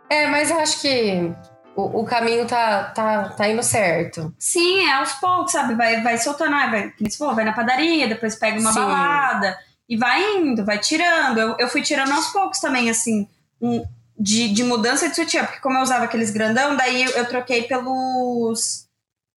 é, 0.09 0.27
mas 0.27 0.51
eu 0.51 0.59
acho 0.59 0.81
que 0.81 1.31
o, 1.75 2.01
o 2.01 2.05
caminho 2.05 2.45
tá, 2.45 2.83
tá, 2.85 3.29
tá 3.29 3.47
indo 3.49 3.63
certo. 3.63 4.33
Sim, 4.37 4.85
é 4.87 4.93
aos 4.93 5.13
poucos, 5.13 5.51
sabe? 5.51 5.75
Vai, 5.75 6.01
vai 6.01 6.17
soltando, 6.17 6.55
ah, 6.55 6.67
vai, 6.69 6.89
que 6.91 7.09
você 7.09 7.17
falou, 7.17 7.35
vai 7.35 7.45
na 7.45 7.53
padaria, 7.53 8.07
depois 8.07 8.35
pega 8.35 8.59
uma 8.59 8.71
Sim. 8.71 8.79
balada 8.79 9.57
e 9.89 9.97
vai 9.97 10.37
indo, 10.37 10.63
vai 10.65 10.77
tirando. 10.77 11.39
Eu, 11.39 11.55
eu 11.59 11.67
fui 11.67 11.81
tirando 11.81 12.11
aos 12.11 12.27
poucos 12.27 12.59
também, 12.59 12.89
assim, 12.89 13.27
um, 13.61 13.83
de, 14.17 14.49
de 14.53 14.63
mudança 14.63 15.09
de 15.09 15.15
sutiã, 15.15 15.43
porque 15.45 15.59
como 15.59 15.77
eu 15.77 15.81
usava 15.83 16.05
aqueles 16.05 16.29
grandão, 16.31 16.75
daí 16.75 17.03
eu, 17.03 17.11
eu 17.11 17.25
troquei 17.27 17.63
pelos 17.63 18.83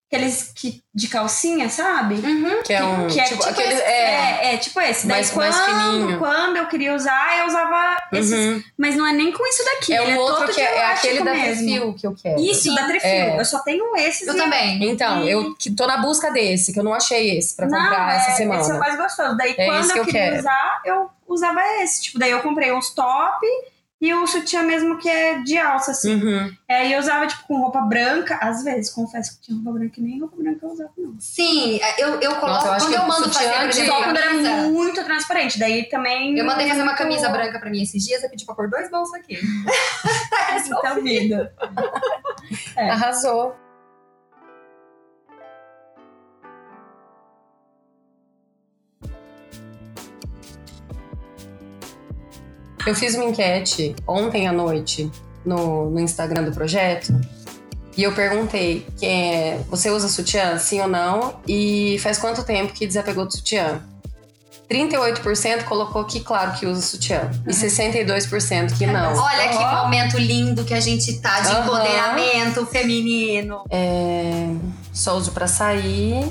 aqueles 0.08 0.52
que, 0.54 0.80
de 0.94 1.08
calcinha, 1.08 1.68
sabe? 1.68 2.14
Uhum. 2.14 2.62
Que 2.62 2.72
é 2.72 2.84
um. 2.84 3.08
Que 3.08 3.18
é 3.18 3.24
tipo, 3.24 3.38
tipo, 3.40 3.50
aquele. 3.50 3.72
esse, 3.74 3.82
É. 3.82 4.38
é, 4.42 4.54
é 4.54 4.56
tipo 4.56 4.80
esse. 4.80 5.06
Daí 5.08 5.16
Mais- 5.16 5.34
mais 5.34 5.56
quando, 5.58 5.64
fininho. 5.66 6.18
quando 6.20 6.56
eu 6.58 6.66
queria 6.68 6.94
usar, 6.94 7.38
eu 7.40 7.46
usava 7.46 7.96
esses. 8.12 8.32
Uhum. 8.32 8.62
Mas 8.78 8.94
não 8.94 9.04
é 9.04 9.12
nem 9.12 9.32
com 9.32 9.44
isso 9.48 9.64
daqui. 9.64 9.92
É 9.94 10.02
ele 10.02 10.12
um 10.12 10.14
é 10.14 10.18
outro 10.20 10.46
todo 10.46 10.54
que 10.54 10.60
é, 10.60 10.76
é 10.76 10.84
aquele 10.92 11.24
da 11.24 11.32
mesmo. 11.34 11.64
Trifil 11.66 11.94
que 11.94 12.06
eu 12.06 12.14
quero. 12.14 12.40
Isso, 12.40 12.72
da 12.72 12.84
Trifil. 12.86 13.10
É. 13.10 13.40
Eu 13.40 13.44
só 13.44 13.58
tenho 13.60 13.96
esses. 13.96 14.28
Eu 14.28 14.34
e- 14.34 14.38
também. 14.38 14.84
Então, 14.88 15.24
E- 15.24 15.30
eu 15.30 15.54
que 15.56 15.72
tô 15.72 15.86
na 15.88 15.96
busca 15.96 16.30
desse, 16.30 16.72
que 16.72 16.78
eu 16.78 16.84
não 16.84 16.94
achei 16.94 17.36
esse 17.36 17.56
pra 17.56 17.66
Não, 17.66 17.76
comprar 17.76 18.14
essa 18.14 18.30
é, 18.30 18.34
semana. 18.36 18.60
Esse 18.60 18.70
é 18.70 18.74
o 18.74 18.78
mais 18.78 18.96
gostoso. 18.96 19.36
Daí 19.36 19.54
É 19.58 19.66
quando 19.66 19.90
eu, 19.90 19.96
eu 19.96 20.04
queria 20.04 20.20
quero. 20.22 20.38
usar, 20.38 20.82
eu 20.84 21.10
usava 21.26 21.60
esse. 21.82 22.02
Tipo, 22.04 22.18
daí 22.20 22.30
eu 22.30 22.40
comprei 22.42 22.72
uns 22.72 22.90
top 22.94 23.44
e 24.00 24.12
o 24.12 24.26
sutiã 24.26 24.62
mesmo 24.62 24.98
que 24.98 25.08
é 25.08 25.38
de 25.40 25.56
alça, 25.56 25.92
assim. 25.92 26.14
Uhum. 26.22 26.54
É, 26.68 26.86
e 26.88 26.92
eu 26.92 26.98
usava, 27.00 27.26
tipo, 27.26 27.44
com 27.44 27.56
roupa 27.60 27.80
branca. 27.80 28.38
Às 28.42 28.62
vezes, 28.62 28.90
confesso 28.92 29.36
que 29.36 29.46
tinha 29.46 29.56
roupa 29.56 29.78
branca 29.78 29.94
e 29.98 30.02
nem 30.02 30.20
roupa 30.20 30.36
branca 30.36 30.58
eu 30.66 30.70
usava, 30.70 30.90
não. 30.98 31.14
Sim, 31.18 31.80
eu, 31.98 32.20
eu 32.20 32.34
coloco. 32.36 32.46
Nossa, 32.46 32.66
eu 32.68 32.72
acho 32.72 32.84
quando 32.86 32.92
que 32.94 32.98
eu 32.98 33.02
o 33.04 33.08
mando 33.08 33.24
sutiã 33.24 33.50
fazer, 33.50 33.58
por 33.64 33.68
de- 33.70 33.80
exemplo, 33.80 33.94
Só 33.98 34.04
quando 34.04 34.16
era 34.18 34.32
muito 34.68 35.04
transparente. 35.04 35.58
Daí 35.58 35.88
também. 35.88 36.38
Eu 36.38 36.44
mandei 36.44 36.68
fazer 36.68 36.82
uma 36.82 36.86
muito- 36.92 36.98
camisa 36.98 37.28
branca 37.30 37.58
pra 37.58 37.70
mim 37.70 37.82
esses 37.82 38.04
dias, 38.04 38.22
eu 38.22 38.28
pedi 38.30 38.44
pra 38.44 38.54
pôr 38.54 38.68
dois 38.68 38.90
bolsos 38.90 39.14
aqui. 39.14 39.38
Então, 40.66 41.02
vida. 41.02 41.52
É. 42.76 42.90
Arrasou. 42.90 43.56
Eu 52.86 52.94
fiz 52.94 53.14
uma 53.16 53.24
enquete 53.24 53.96
ontem 54.06 54.46
à 54.46 54.52
noite 54.52 55.10
no, 55.44 55.90
no 55.90 55.98
Instagram 56.00 56.44
do 56.44 56.52
projeto 56.52 57.12
e 57.96 58.02
eu 58.02 58.12
perguntei 58.12 58.86
é, 59.02 59.58
você 59.68 59.90
usa 59.90 60.08
sutiã, 60.08 60.58
sim 60.58 60.80
ou 60.80 60.88
não? 60.88 61.40
E 61.48 61.98
faz 62.00 62.16
quanto 62.18 62.44
tempo 62.44 62.72
que 62.72 62.86
desapegou 62.86 63.26
do 63.26 63.32
sutiã? 63.32 63.82
38% 64.70 65.64
colocou 65.64 66.04
que 66.04 66.20
claro 66.20 66.52
que 66.52 66.66
usa 66.66 66.80
sutiã 66.82 67.30
e 67.46 67.50
62% 67.52 68.76
que 68.76 68.86
não. 68.86 69.16
Olha 69.16 69.48
que 69.48 69.56
Ó. 69.56 69.84
momento 69.84 70.18
lindo 70.18 70.64
que 70.64 70.74
a 70.74 70.80
gente 70.80 71.20
tá 71.20 71.40
de 71.40 71.48
Aham. 71.48 71.64
empoderamento 71.64 72.66
feminino. 72.66 73.62
É, 73.70 74.48
só 74.92 75.16
uso 75.16 75.32
pra 75.32 75.46
sair. 75.46 76.24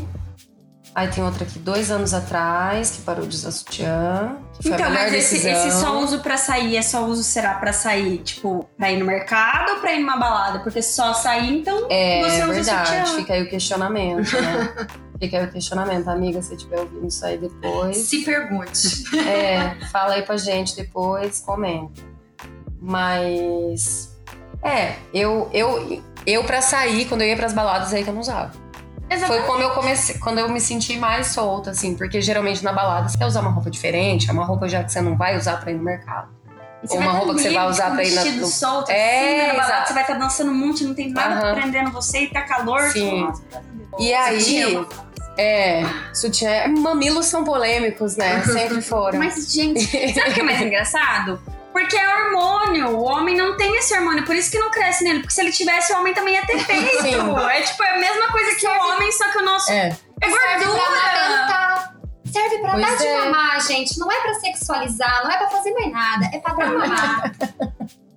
Aí 0.95 1.09
tem 1.09 1.21
outra 1.21 1.43
aqui, 1.43 1.59
dois 1.59 1.91
anos 1.91 2.13
atrás, 2.13 2.91
que 2.91 3.01
parou 3.01 3.27
de 3.27 3.35
usar 3.35 3.51
sutiã. 3.51 4.37
Então, 4.63 4.89
mas 4.91 5.13
esse, 5.13 5.45
esse 5.45 5.71
só 5.81 5.99
uso 5.99 6.19
pra 6.21 6.37
sair 6.37 6.77
é 6.77 6.81
só 6.81 7.03
uso 7.05 7.21
será 7.21 7.55
pra 7.55 7.73
sair, 7.73 8.19
tipo, 8.19 8.65
pra 8.77 8.89
ir 8.93 8.99
no 8.99 9.05
mercado 9.05 9.73
ou 9.73 9.79
pra 9.81 9.93
ir 9.93 9.99
numa 9.99 10.15
balada? 10.15 10.59
Porque 10.59 10.81
só 10.81 11.13
sair, 11.13 11.53
então 11.59 11.87
É, 11.89 12.21
você 12.21 12.43
usa 12.43 12.53
verdade, 12.53 12.87
sutiã. 13.09 13.17
fica 13.17 13.33
aí 13.33 13.43
o 13.43 13.49
questionamento, 13.49 14.31
né? 14.41 14.87
fica 15.19 15.37
aí 15.39 15.45
o 15.45 15.51
questionamento. 15.51 16.07
Amiga, 16.07 16.41
se 16.41 16.55
estiver 16.55 16.79
ouvindo 16.79 17.07
isso 17.07 17.25
aí 17.25 17.37
depois, 17.37 17.97
Se 17.97 18.23
pergunte. 18.23 19.03
é, 19.27 19.75
fala 19.91 20.13
aí 20.13 20.21
pra 20.21 20.37
gente 20.37 20.77
depois, 20.77 21.41
comenta. 21.41 22.01
Mas, 22.79 24.15
é, 24.63 24.95
eu, 25.13 25.49
eu, 25.51 26.01
eu 26.25 26.43
pra 26.45 26.61
sair, 26.61 27.03
quando 27.05 27.21
eu 27.23 27.27
ia 27.27 27.35
pras 27.35 27.51
baladas, 27.51 27.93
aí 27.93 28.01
que 28.01 28.09
eu 28.09 28.13
não 28.13 28.21
usava. 28.21 28.51
Foi 29.07 29.17
Exatamente. 29.17 29.45
quando 29.45 29.61
eu 29.61 29.69
comecei, 29.71 30.17
quando 30.17 30.39
eu 30.39 30.49
me 30.49 30.59
senti 30.59 30.97
mais 30.97 31.27
solta, 31.27 31.69
assim, 31.71 31.95
porque 31.95 32.19
geralmente 32.21 32.63
na 32.63 32.73
balada 32.73 33.07
você 33.07 33.17
quer 33.17 33.25
usar 33.27 33.41
uma 33.41 33.51
roupa 33.51 33.69
diferente, 33.69 34.29
é 34.29 34.33
uma 34.33 34.43
roupa 34.45 34.67
já 34.67 34.83
que 34.83 34.91
você 34.91 34.99
não 35.01 35.15
vai 35.15 35.37
usar 35.37 35.57
pra 35.61 35.71
ir 35.71 35.75
no 35.75 35.83
mercado. 35.83 36.29
Ou 36.89 36.97
uma 36.99 37.11
roupa 37.13 37.35
que 37.35 37.41
você 37.41 37.49
vai 37.53 37.67
usar 37.67 37.91
pra 37.91 38.03
ir 38.03 38.13
na- 38.13 38.21
vestido 38.23 38.41
no- 38.41 38.47
solto, 38.47 38.91
É, 38.91 39.19
assim, 39.19 39.37
né, 39.37 39.47
na 39.47 39.53
balada, 39.63 39.85
você 39.87 39.93
vai 39.93 40.03
estar 40.03 40.13
dançando 40.15 40.51
muito, 40.53 40.83
não 40.83 40.93
tem 40.95 41.11
nada 41.11 41.53
prendendo 41.53 41.91
você 41.91 42.21
e 42.21 42.27
tá 42.29 42.41
calor. 42.41 42.81
Sim. 42.91 43.27
Tipo, 43.31 43.55
a 43.55 43.59
Deus. 43.59 43.99
E 43.99 44.13
aí, 44.13 44.41
Sutiã. 44.41 44.85
é, 45.37 45.83
sutiã, 46.13 46.67
mamilos 46.67 47.25
são 47.27 47.43
polêmicos, 47.43 48.15
né? 48.17 48.41
Sempre 48.43 48.81
foram. 48.83 49.17
Mas, 49.19 49.51
gente, 49.51 49.81
sabe 50.13 50.29
o 50.29 50.33
que 50.33 50.39
é 50.41 50.43
mais 50.43 50.61
engraçado? 50.61 51.41
Porque 51.77 51.97
é 51.97 52.07
hormônio. 52.15 52.87
O 52.91 53.03
homem 53.03 53.35
não 53.35 53.57
tem 53.57 53.75
esse 53.77 53.93
hormônio, 53.93 54.23
por 54.23 54.33
isso 54.33 54.49
que 54.49 54.57
não 54.57 54.71
cresce 54.71 55.03
nele. 55.03 55.19
Porque 55.19 55.33
se 55.33 55.41
ele 55.41 55.51
tivesse, 55.51 55.91
o 55.91 55.97
homem 55.97 56.13
também 56.13 56.35
ia 56.35 56.45
ter 56.45 56.55
peito. 56.65 57.01
Sim. 57.01 57.15
É 57.49 57.61
tipo 57.63 57.83
é 57.83 57.95
a 57.95 57.99
mesma 57.99 58.31
coisa 58.31 58.55
que 58.55 58.65
o 58.65 58.71
homem, 58.71 59.11
só 59.11 59.29
que 59.29 59.37
o 59.39 59.43
nosso 59.43 59.69
É, 59.71 59.89
é 60.21 60.29
gordura. 60.29 61.95
Serve 62.31 62.59
pra 62.59 62.71
Pois 62.71 62.85
dar 62.87 62.95
de 62.97 63.05
é. 63.07 63.19
mamar, 63.25 63.61
gente. 63.67 63.99
Não 63.99 64.09
é 64.09 64.21
pra 64.21 64.33
sexualizar, 64.35 65.23
não 65.25 65.31
é 65.31 65.37
pra 65.37 65.49
fazer 65.49 65.73
mais 65.73 65.91
nada. 65.91 66.29
É 66.33 66.39
pra 66.39 66.53
dar 66.53 66.67
mamar. 66.71 67.31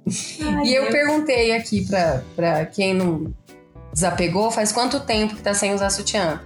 Ai, 0.07 0.65
e 0.65 0.75
eu 0.75 0.83
Deus. 0.83 0.93
perguntei 0.95 1.53
aqui 1.57 1.85
pra, 1.85 2.23
pra 2.37 2.65
quem 2.67 2.95
não 2.95 3.35
desapegou, 3.93 4.51
faz 4.53 4.71
quanto 4.71 5.01
tempo 5.01 5.35
que 5.35 5.43
tá 5.43 5.53
sem 5.53 5.75
usar 5.75 5.91
sutiã? 5.91 6.41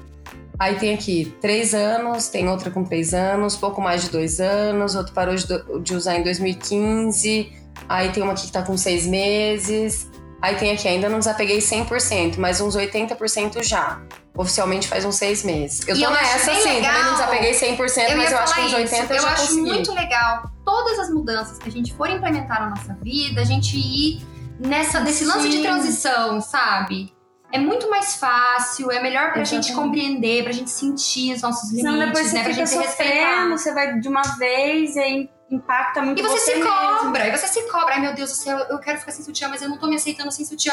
Aí 0.62 0.77
tem 0.77 0.94
aqui 0.94 1.35
três 1.40 1.75
anos, 1.75 2.29
tem 2.29 2.48
outra 2.48 2.70
com 2.70 2.85
três 2.85 3.12
anos, 3.12 3.57
pouco 3.57 3.81
mais 3.81 4.03
de 4.03 4.11
dois 4.11 4.38
anos, 4.40 4.94
outro 4.94 5.12
parou 5.12 5.35
de, 5.35 5.44
do- 5.44 5.81
de 5.81 5.92
usar 5.92 6.14
em 6.16 6.22
2015, 6.22 7.53
aí 7.88 8.11
tem 8.11 8.22
uma 8.22 8.33
aqui 8.33 8.46
que 8.46 8.53
tá 8.53 8.62
com 8.62 8.77
seis 8.77 9.05
meses, 9.05 10.09
aí 10.40 10.55
tem 10.55 10.70
aqui, 10.70 10.87
ainda 10.87 11.09
não 11.09 11.18
desapeguei 11.18 11.59
100%, 11.59 12.37
mas 12.38 12.61
uns 12.61 12.77
80% 12.77 13.61
já. 13.64 14.01
Oficialmente 14.37 14.87
faz 14.87 15.05
uns 15.05 15.16
seis 15.16 15.42
meses. 15.42 15.87
Eu 15.88 15.96
E 15.96 15.98
tô 15.98 16.05
eu 16.07 16.11
nessa 16.12 16.46
bem 16.53 16.55
sim, 16.61 16.62
também 16.62 16.81
legal. 16.83 17.03
não 17.03 17.12
desapeguei 17.14 17.53
100%, 17.53 18.11
Eu 18.11 18.16
mas 18.16 18.31
eu 18.33 18.38
acho 18.38 18.55
que 18.55 18.61
uns 18.61 18.72
80% 18.72 18.85
isso. 18.85 18.94
eu, 18.94 19.16
Eu 19.16 19.20
já 19.22 19.29
acho 19.31 19.42
consegui. 19.48 19.61
muito 19.62 19.92
legal 19.92 20.42
todas 20.64 20.98
as 21.01 21.11
mudanças 21.11 21.59
que 21.59 21.68
a 21.68 21.72
gente 21.72 21.92
for 21.92 22.09
implementar 22.09 22.61
na 22.61 22.70
nossa 22.70 22.96
vida, 23.03 23.40
a 23.40 23.44
gente 23.44 23.77
ir 23.77 24.25
nessa 24.61 25.01
desse 25.01 25.25
lance 25.25 25.48
de 25.48 25.57
Sim. 25.57 25.62
transição, 25.62 26.40
sabe? 26.40 27.12
É 27.53 27.59
muito 27.59 27.91
mais 27.91 28.17
fácil, 28.17 28.91
é 28.91 29.03
melhor 29.03 29.33
pra 29.33 29.45
gente 29.45 29.69
Exatamente. 29.69 29.75
compreender, 29.75 30.43
pra 30.43 30.53
gente 30.53 30.71
sentir 30.71 31.35
os 31.35 31.43
nossos 31.43 31.69
Senão 31.69 31.93
limites, 31.93 32.09
depois 32.12 32.27
você 32.29 32.37
né? 32.37 32.43
Pra 32.45 32.53
gente 32.53 32.71
se 32.71 32.79
respeitar. 32.79 33.49
você 33.51 33.75
vai 33.75 34.01
de 34.01 34.09
uma 34.09 34.23
vez 34.38 34.97
e 34.97 34.99
aí 34.99 35.31
impacta 35.51 36.01
muito 36.01 36.19
E 36.19 36.23
você, 36.23 36.38
se 36.38 36.55
mesmo. 36.55 36.71
cobra, 36.71 37.29
e 37.29 37.31
você 37.31 37.47
se 37.49 37.62
cobra. 37.71 37.95
Ai, 37.95 38.01
meu 38.01 38.15
Deus 38.15 38.31
do 38.31 38.37
céu, 38.37 38.59
eu 38.71 38.79
quero 38.79 38.99
ficar 38.99 39.12
sem 39.12 39.23
sutiã, 39.25 39.49
mas 39.49 39.61
eu 39.61 39.69
não 39.69 39.77
tô 39.77 39.87
me 39.87 39.97
aceitando 39.97 40.33
sem 40.33 40.47
sutiã. 40.47 40.73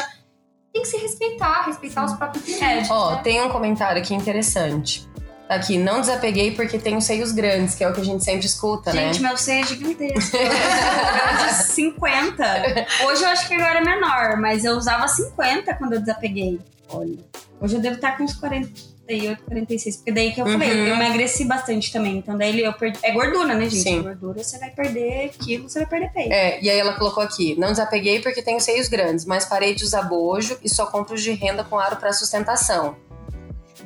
Tem 0.72 0.82
que 0.82 0.88
se 0.88 0.96
respeitar, 0.96 1.64
respeitar 1.66 2.04
os 2.04 2.14
próprios 2.14 2.46
limites. 2.46 2.90
Ó, 2.90 3.10
né? 3.16 3.20
tem 3.22 3.42
um 3.42 3.50
comentário 3.50 4.00
aqui 4.00 4.14
interessante. 4.14 5.06
Aqui, 5.50 5.76
não 5.78 6.00
desapeguei 6.00 6.52
porque 6.52 6.78
tenho 6.78 7.00
seios 7.00 7.32
grandes, 7.32 7.74
que 7.74 7.82
é 7.82 7.88
o 7.88 7.92
que 7.92 8.00
a 8.00 8.04
gente 8.04 8.22
sempre 8.22 8.46
escuta, 8.46 8.92
Gente, 8.92 9.20
né? 9.20 9.28
meu 9.28 9.36
seio 9.36 9.64
é 9.64 9.66
gigantesco. 9.66 10.36
Eu 10.36 11.46
de 11.48 11.54
50. 11.64 12.86
Hoje 13.06 13.22
eu 13.24 13.28
acho 13.28 13.48
que 13.48 13.54
agora 13.54 13.80
é 13.80 13.84
menor, 13.84 14.36
mas 14.36 14.64
eu 14.64 14.74
usava 14.76 15.08
50 15.08 15.74
quando 15.74 15.94
eu 15.94 16.00
desapeguei. 16.00 16.60
Olha. 16.88 17.18
Hoje 17.60 17.74
eu 17.76 17.80
devo 17.80 17.96
estar 17.96 18.16
com 18.16 18.22
uns 18.24 18.34
48, 18.34 19.42
46. 19.42 19.96
Porque 19.96 20.12
daí 20.12 20.32
que 20.32 20.40
eu 20.40 20.46
falei, 20.46 20.70
Uhum. 20.70 20.86
eu 20.86 20.94
emagreci 20.94 21.44
bastante 21.44 21.92
também. 21.92 22.18
Então 22.18 22.38
daí 22.38 22.60
eu 22.60 22.72
perdi. 22.72 22.98
É 23.02 23.10
gordura, 23.10 23.54
né, 23.54 23.64
gente? 23.68 23.82
Sim. 23.82 24.02
Gordura 24.02 24.42
você 24.44 24.56
vai 24.58 24.70
perder 24.70 25.30
quilo, 25.38 25.68
você 25.68 25.80
vai 25.80 25.88
perder 25.88 26.12
peito. 26.12 26.32
É, 26.32 26.60
e 26.62 26.70
aí 26.70 26.78
ela 26.78 26.94
colocou 26.94 27.22
aqui, 27.22 27.54
não 27.58 27.72
desapeguei 27.72 28.20
porque 28.20 28.40
tenho 28.40 28.60
seios 28.60 28.88
grandes, 28.88 29.24
mas 29.24 29.44
parei 29.44 29.74
de 29.74 29.82
usar 29.84 30.02
bojo 30.02 30.56
e 30.62 30.68
só 30.68 30.86
compro 30.86 31.16
de 31.16 31.32
renda 31.32 31.64
com 31.64 31.76
aro 31.78 31.96
para 31.96 32.12
sustentação. 32.12 32.96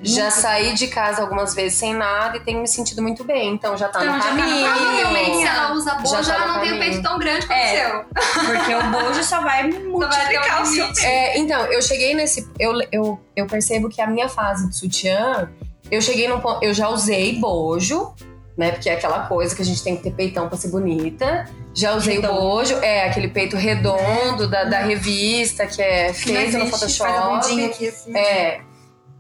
Já 0.05 0.31
saí 0.31 0.75
de 0.75 0.87
casa 0.89 1.23
algumas 1.23 1.55
vezes 1.55 1.79
sem 1.79 1.95
nada 1.95 2.37
e 2.37 2.41
tenho 2.41 2.61
me 2.61 2.69
sentido 2.69 3.01
muito 3.03 3.25
bem, 3.25 3.53
então 3.55 3.77
já 3.77 3.89
tá 3.89 4.03
Então, 4.03 4.17
no 4.17 4.23
já 4.23 4.29
tá 4.29 4.35
no 4.35 4.41
caminho. 4.43 4.73
Provavelmente, 4.73 5.37
se 5.39 5.47
ela 5.47 5.73
usa 5.73 5.95
bojo, 5.95 6.23
Já 6.23 6.35
tá 6.35 6.35
ela 6.35 6.47
no 6.47 6.53
não 6.55 6.61
tem 6.61 6.71
o 6.71 6.75
caminho. 6.75 6.93
peito 6.93 7.03
tão 7.03 7.19
grande 7.19 7.47
quanto 7.47 7.59
É. 7.59 7.87
o 7.87 7.91
seu. 7.91 8.45
Porque 8.47 8.75
o 8.75 8.83
bojo 8.91 9.25
só 9.25 9.41
vai 9.41 9.63
multiplicar 9.71 10.63
o 10.63 10.67
seu 10.67 10.85
peito. 10.87 11.01
É, 11.05 11.39
então, 11.39 11.61
eu 11.67 11.81
cheguei 11.83 12.15
nesse. 12.15 12.49
Eu, 12.59 12.73
eu, 12.93 13.21
eu 13.35 13.47
percebo 13.47 13.89
que 13.89 14.01
a 14.01 14.07
minha 14.07 14.29
fase 14.29 14.69
de 14.69 14.77
sutiã, 14.77 15.49
eu 15.91 16.01
cheguei 16.03 16.29
num 16.29 16.41
ponto. 16.41 16.63
Eu 16.65 16.75
já 16.75 16.89
usei 16.89 17.39
bojo, 17.39 18.13
né? 18.57 18.71
Porque 18.73 18.89
é 18.91 18.95
aquela 18.95 19.27
coisa 19.27 19.55
que 19.57 19.63
a 19.63 19.65
gente 19.65 19.83
tem 19.83 19.97
que 19.97 20.03
ter 20.03 20.11
peitão 20.13 20.49
pra 20.49 20.57
ser 20.59 20.69
bonita. 20.69 21.45
Já 21.75 21.95
usei 21.95 22.17
Redondo. 22.21 22.35
o 22.39 22.41
bojo, 22.41 22.75
é 22.83 23.09
aquele 23.09 23.27
peito 23.29 23.57
redondo 23.57 24.47
da, 24.49 24.63
da 24.65 24.79
revista 24.79 25.67
que 25.67 25.83
é 25.83 26.13
feito 26.13 26.57
no 26.59 26.65
existe, 26.67 26.71
faz 26.99 27.17
a 27.17 27.23
Photoshop. 27.23 27.65
aqui, 27.65 27.89
assim. 27.89 28.17
É, 28.17 28.61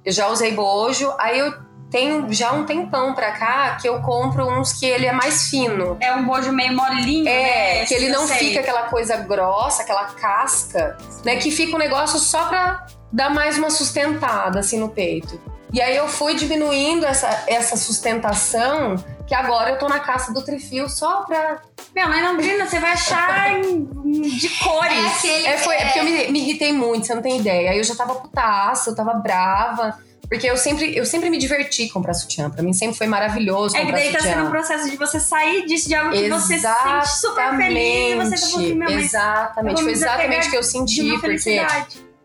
eu 0.04 0.12
já 0.12 0.28
usei 0.28 0.52
bojo. 0.52 1.12
Aí 1.18 1.38
eu 1.38 1.54
tenho 1.90 2.32
já 2.32 2.52
um 2.52 2.64
tempão 2.64 3.14
pra 3.14 3.32
cá 3.32 3.76
que 3.80 3.88
eu 3.88 4.00
compro 4.02 4.46
uns 4.48 4.72
que 4.72 4.84
ele 4.86 5.06
é 5.06 5.12
mais 5.12 5.48
fino. 5.48 5.96
É 6.00 6.12
um 6.12 6.24
bojo 6.24 6.50
meio 6.52 6.74
molinho, 6.74 7.28
É, 7.28 7.80
né? 7.80 7.86
que 7.86 7.94
ele 7.94 8.08
não 8.08 8.26
sei. 8.26 8.38
fica 8.38 8.60
aquela 8.60 8.82
coisa 8.88 9.16
grossa, 9.16 9.82
aquela 9.82 10.04
casca, 10.06 10.96
né? 11.24 11.36
Que 11.36 11.50
fica 11.50 11.74
um 11.76 11.78
negócio 11.78 12.18
só 12.18 12.46
pra 12.46 12.86
dar 13.12 13.30
mais 13.30 13.56
uma 13.58 13.70
sustentada, 13.70 14.58
assim, 14.60 14.78
no 14.78 14.88
peito. 14.88 15.40
E 15.72 15.80
aí 15.80 15.96
eu 15.96 16.08
fui 16.08 16.34
diminuindo 16.34 17.04
essa, 17.06 17.44
essa 17.46 17.76
sustentação, 17.76 18.96
que 19.26 19.34
agora 19.34 19.70
eu 19.70 19.78
tô 19.78 19.88
na 19.88 20.00
caça 20.00 20.32
do 20.32 20.42
trifio 20.42 20.88
só 20.88 21.22
pra... 21.22 21.62
Minha 21.94 22.08
mãe 22.08 22.22
Londrina, 22.22 22.66
você 22.66 22.80
vai 22.80 22.92
achar 22.92 23.60
de 23.60 24.48
cores. 24.58 24.98
É 24.98 25.06
aquele. 25.06 25.46
É, 25.46 25.58
foi, 25.58 25.76
é 25.76 25.84
porque 25.84 25.98
eu 26.00 26.04
me, 26.04 26.32
me 26.32 26.40
irritei 26.40 26.72
muito, 26.72 27.06
você 27.06 27.14
não 27.14 27.22
tem 27.22 27.38
ideia. 27.38 27.70
Aí 27.70 27.78
eu 27.78 27.84
já 27.84 27.94
tava 27.94 28.16
putaça, 28.16 28.90
eu 28.90 28.96
tava 28.96 29.14
brava. 29.14 29.96
Porque 30.28 30.48
eu 30.48 30.56
sempre, 30.56 30.96
eu 30.96 31.04
sempre 31.04 31.28
me 31.30 31.38
diverti 31.38 31.88
comprar 31.90 32.14
sutiã. 32.14 32.50
Pra 32.50 32.62
mim 32.62 32.72
sempre 32.72 32.96
foi 32.96 33.06
maravilhoso 33.06 33.76
É 33.76 33.84
que 33.84 33.92
daí 33.92 34.10
tá 34.10 34.18
sutiã. 34.18 34.34
sendo 34.34 34.46
um 34.46 34.50
processo 34.50 34.90
de 34.90 34.96
você 34.96 35.20
sair 35.20 35.66
disso, 35.66 35.86
de 35.86 35.94
algo 35.94 36.12
que 36.12 36.28
você 36.30 36.58
se 36.58 36.62
sente 36.62 37.08
super 37.20 37.56
feliz. 37.56 38.12
E 38.12 38.16
você 38.16 38.30
tá 38.30 38.50
falando 38.50 38.74
meu, 38.74 38.90
mas 38.90 39.04
Exatamente, 39.04 39.74
foi 39.76 39.84
me 39.84 39.92
exatamente 39.92 40.48
o 40.48 40.50
que 40.50 40.56
eu 40.56 40.62
senti, 40.62 41.18
porque. 41.20 41.66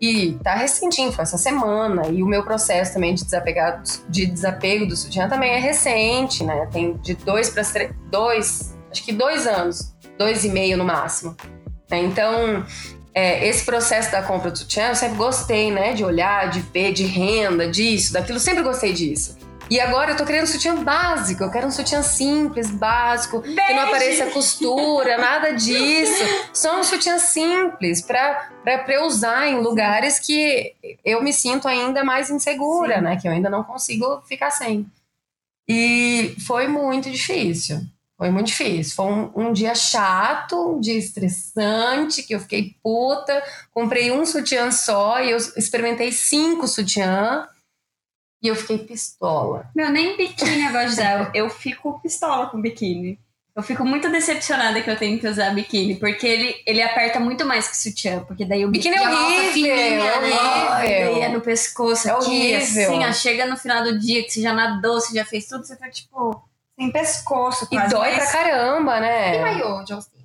E 0.02 0.32
tá 0.42 0.56
recentinho, 0.56 1.12
foi 1.12 1.24
essa 1.24 1.38
semana. 1.38 2.08
E 2.08 2.24
o 2.24 2.26
meu 2.26 2.42
processo 2.42 2.94
também 2.94 3.14
de, 3.14 3.26
desapegar, 3.26 3.84
de 4.08 4.26
desapego 4.28 4.86
do 4.86 4.96
sutiã 4.96 5.28
também 5.28 5.52
é 5.52 5.60
recente, 5.60 6.42
né? 6.44 6.70
Tem 6.72 6.94
de 6.94 7.16
dois 7.16 7.50
para 7.50 7.64
dois, 8.10 8.74
acho 8.92 9.04
que 9.04 9.12
dois 9.12 9.48
anos, 9.48 9.94
dois 10.18 10.44
e 10.44 10.50
meio 10.50 10.78
no 10.78 10.86
máximo. 10.86 11.36
Né? 11.90 12.00
Então, 12.00 12.66
é, 13.14 13.48
esse 13.48 13.66
processo 13.66 14.12
da 14.12 14.22
compra 14.22 14.52
do 14.52 14.58
sutiã, 14.58 14.90
eu 14.90 14.96
sempre 14.96 15.18
gostei, 15.18 15.72
né? 15.72 15.94
De 15.94 16.04
olhar, 16.04 16.50
de 16.50 16.62
ver, 16.62 16.94
de 16.94 17.06
renda, 17.06 17.68
disso, 17.68 18.14
daquilo, 18.14 18.40
sempre 18.40 18.64
gostei 18.64 18.94
disso. 18.94 19.38
E 19.70 19.80
agora 19.80 20.12
eu 20.12 20.18
tô 20.18 20.26
querendo 20.26 20.44
um 20.44 20.48
sutiã 20.48 20.84
básico, 20.84 21.44
eu 21.44 21.52
quero 21.52 21.68
um 21.68 21.72
sutiã 21.72 22.02
simples, 22.02 22.72
básico, 22.72 23.40
Beijo. 23.40 23.56
que 23.56 23.74
não 23.74 23.84
apareça 23.84 24.26
costura, 24.32 25.16
nada 25.16 25.52
disso. 25.52 26.24
Só 26.52 26.80
um 26.80 26.84
sutiã 26.84 27.20
simples 27.20 28.02
pra, 28.02 28.50
pra, 28.64 28.80
pra 28.80 28.96
eu 28.96 29.04
usar 29.04 29.48
em 29.48 29.60
lugares 29.60 30.18
que 30.18 30.74
eu 31.06 31.22
me 31.22 31.32
sinto 31.32 31.68
ainda 31.68 32.04
mais 32.04 32.32
insegura, 32.32 32.96
Sim. 32.96 33.02
né? 33.02 33.18
Que 33.22 33.28
eu 33.28 33.32
ainda 33.32 33.50
não 33.50 33.64
consigo 33.64 34.22
ficar 34.28 34.50
sem. 34.50 34.88
E 35.68 36.36
foi 36.48 36.68
muito 36.68 37.12
difícil. 37.12 37.80
Foi 38.20 38.30
muito 38.30 38.48
difícil. 38.48 38.96
Foi 38.98 39.06
um, 39.06 39.32
um, 39.34 39.54
dia 39.54 39.74
chato, 39.74 40.74
um 40.76 40.82
dia 40.82 40.98
estressante, 40.98 42.22
que 42.22 42.36
eu 42.36 42.42
fiquei 42.42 42.76
puta. 42.84 43.42
Comprei 43.72 44.12
um 44.12 44.26
sutiã 44.26 44.70
só 44.72 45.24
e 45.24 45.32
eu 45.32 45.38
experimentei 45.38 46.12
cinco 46.12 46.68
sutiã. 46.68 47.48
E 48.44 48.50
eu 48.50 48.56
fiquei 48.58 48.78
pistola. 48.80 49.70
Meu, 49.74 49.90
nem 49.90 50.18
biquíni 50.18 50.66
eu 50.66 50.72
gosto 50.74 50.88
de 50.88 50.92
usar. 50.92 51.32
Eu 51.34 51.50
fico 51.50 51.98
pistola 52.02 52.48
com 52.48 52.62
biquíni. 52.62 53.18
Eu 53.56 53.64
fico 53.64 53.86
muito 53.86 54.10
decepcionada 54.10 54.82
que 54.82 54.90
eu 54.90 54.98
tenho 54.98 55.18
que 55.18 55.28
usar 55.28 55.54
biquíni, 55.54 55.96
porque 55.96 56.26
ele, 56.28 56.56
ele 56.66 56.82
aperta 56.82 57.20
muito 57.20 57.46
mais 57.46 57.68
que 57.68 57.78
sutiã, 57.78 58.24
porque 58.24 58.46
daí 58.46 58.66
o 58.66 58.70
biquíni, 58.70 58.96
é 58.96 59.02
horrível, 59.02 59.52
fininha, 59.52 59.74
é 59.74 60.22
né? 60.22 60.30
Daí 60.82 61.20
é 61.22 61.30
no 61.30 61.42
pescoço 61.42 62.08
é 62.08 62.12
aqui, 62.12 62.26
horrível. 62.26 62.58
assim, 62.86 63.06
ó, 63.06 63.12
chega 63.12 63.46
no 63.46 63.58
final 63.58 63.84
do 63.84 64.00
dia 64.00 64.24
que 64.24 64.30
você 64.30 64.42
já 64.42 64.54
nadou, 64.54 65.02
você 65.02 65.14
já 65.14 65.26
fez 65.26 65.46
tudo, 65.46 65.66
você 65.66 65.76
tá 65.76 65.90
tipo 65.90 66.49
sem 66.80 66.92
pescoço 66.92 67.68
quase. 67.68 67.88
E 67.88 67.90
dói 67.90 68.16
mas... 68.16 68.32
pra 68.32 68.44
caramba, 68.44 69.00
né? 69.02 69.36
E 69.36 69.42
maiô, 69.42 69.84
Johnston? 69.84 70.18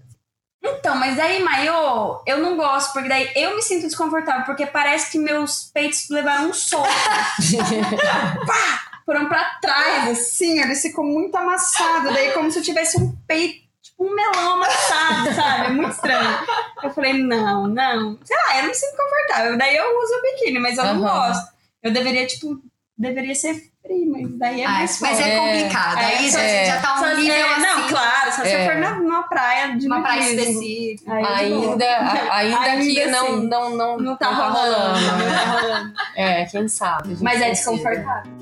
Então, 0.62 0.97
mas 0.97 1.17
daí 1.17 1.43
maiô, 1.43 2.23
eu 2.27 2.38
não 2.38 2.57
gosto, 2.57 2.93
porque 2.95 3.09
daí 3.09 3.31
eu 3.35 3.55
me 3.55 3.61
sinto 3.61 3.83
desconfortável, 3.83 4.47
porque 4.47 4.64
parece 4.64 5.11
que 5.11 5.19
meus 5.19 5.64
peitos 5.75 6.09
levaram 6.09 6.49
um 6.49 6.55
soco. 6.55 6.88
Pá! 8.47 8.90
Foram 9.05 9.29
pra 9.29 9.59
trás, 9.61 10.09
assim, 10.09 10.59
eles 10.61 10.81
ficam 10.81 11.05
muito 11.05 11.37
amassados. 11.37 12.14
Daí 12.14 12.33
como 12.33 12.51
se 12.51 12.59
eu 12.59 12.62
tivesse 12.62 12.99
um 12.99 13.14
peito, 13.27 13.62
tipo 13.83 14.07
um 14.07 14.14
melão 14.14 14.55
amassado, 14.55 15.35
sabe? 15.35 15.67
É 15.67 15.69
muito 15.69 15.90
estranho. 15.90 16.38
Eu 16.83 16.90
falei, 16.90 17.12
não, 17.12 17.67
não. 17.67 18.19
Sei 18.25 18.35
lá, 18.35 18.57
eu 18.57 18.62
não 18.62 18.69
me 18.71 18.75
sinto 18.75 18.97
confortável. 18.97 19.59
Daí 19.59 19.77
eu 19.77 19.85
uso 19.85 20.14
o 20.14 20.23
biquíni, 20.23 20.59
mas 20.59 20.79
eu 20.79 20.85
uhum. 20.85 20.95
não 20.95 21.01
gosto. 21.03 21.53
Eu 21.83 21.93
deveria, 21.93 22.27
tipo, 22.27 22.59
deveria 22.97 23.35
ser 23.35 23.74
mas 23.87 24.38
daí 24.38 24.62
é 24.62 24.64
ah, 24.64 24.70
mais 24.70 25.01
Mas 25.01 25.20
é 25.20 25.38
complicado. 25.38 25.99
É, 25.99 26.05
aí 26.05 26.27
é, 26.27 26.64
já 26.64 26.81
tá 26.81 26.94
um 26.94 26.99
só, 26.99 27.14
nível 27.14 27.35
é, 27.35 27.42
assim. 27.42 27.61
Não, 27.61 27.88
claro, 27.88 28.33
só 28.33 28.42
se 28.42 28.49
é. 28.49 28.64
for 28.64 29.03
numa 29.03 29.23
praia 29.25 29.77
de 29.77 29.87
Uma 29.87 30.01
praia 30.01 30.20
específica. 30.20 31.12
ainda, 31.12 31.85
ainda, 32.33 32.61
ainda 32.61 32.83
que 32.83 33.07
não, 33.07 33.27
assim, 33.27 33.47
não, 33.47 33.77
não, 33.77 33.99
não, 33.99 34.16
tá, 34.16 34.31
não 34.31 34.38
tá 34.38 34.49
rolando. 34.49 35.01
Não 35.01 35.35
tá 35.35 35.61
rolando. 35.61 35.92
É, 36.16 36.44
quem 36.47 36.66
sabe. 36.66 37.16
Mas 37.20 37.42
é 37.42 37.51
desconfortável. 37.51 38.33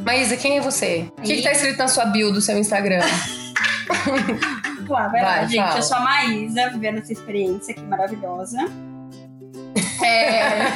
Maísa, 0.00 0.36
quem 0.36 0.58
é 0.58 0.60
você? 0.60 1.10
O 1.18 1.22
que, 1.22 1.36
que 1.36 1.42
tá 1.42 1.52
escrito 1.52 1.78
na 1.78 1.88
sua 1.88 2.06
bio 2.06 2.32
do 2.32 2.40
seu 2.40 2.58
Instagram? 2.58 3.00
Claro, 4.86 5.10
vai, 5.10 5.20
vai 5.20 5.40
lá, 5.40 5.46
gente. 5.46 5.56
Fala. 5.56 5.78
Eu 5.78 5.82
sou 5.82 5.96
a 5.96 6.00
Maísa, 6.00 6.70
vivendo 6.70 6.98
essa 6.98 7.12
experiência 7.12 7.72
aqui 7.72 7.82
maravilhosa. 7.82 8.58
É... 10.06 10.72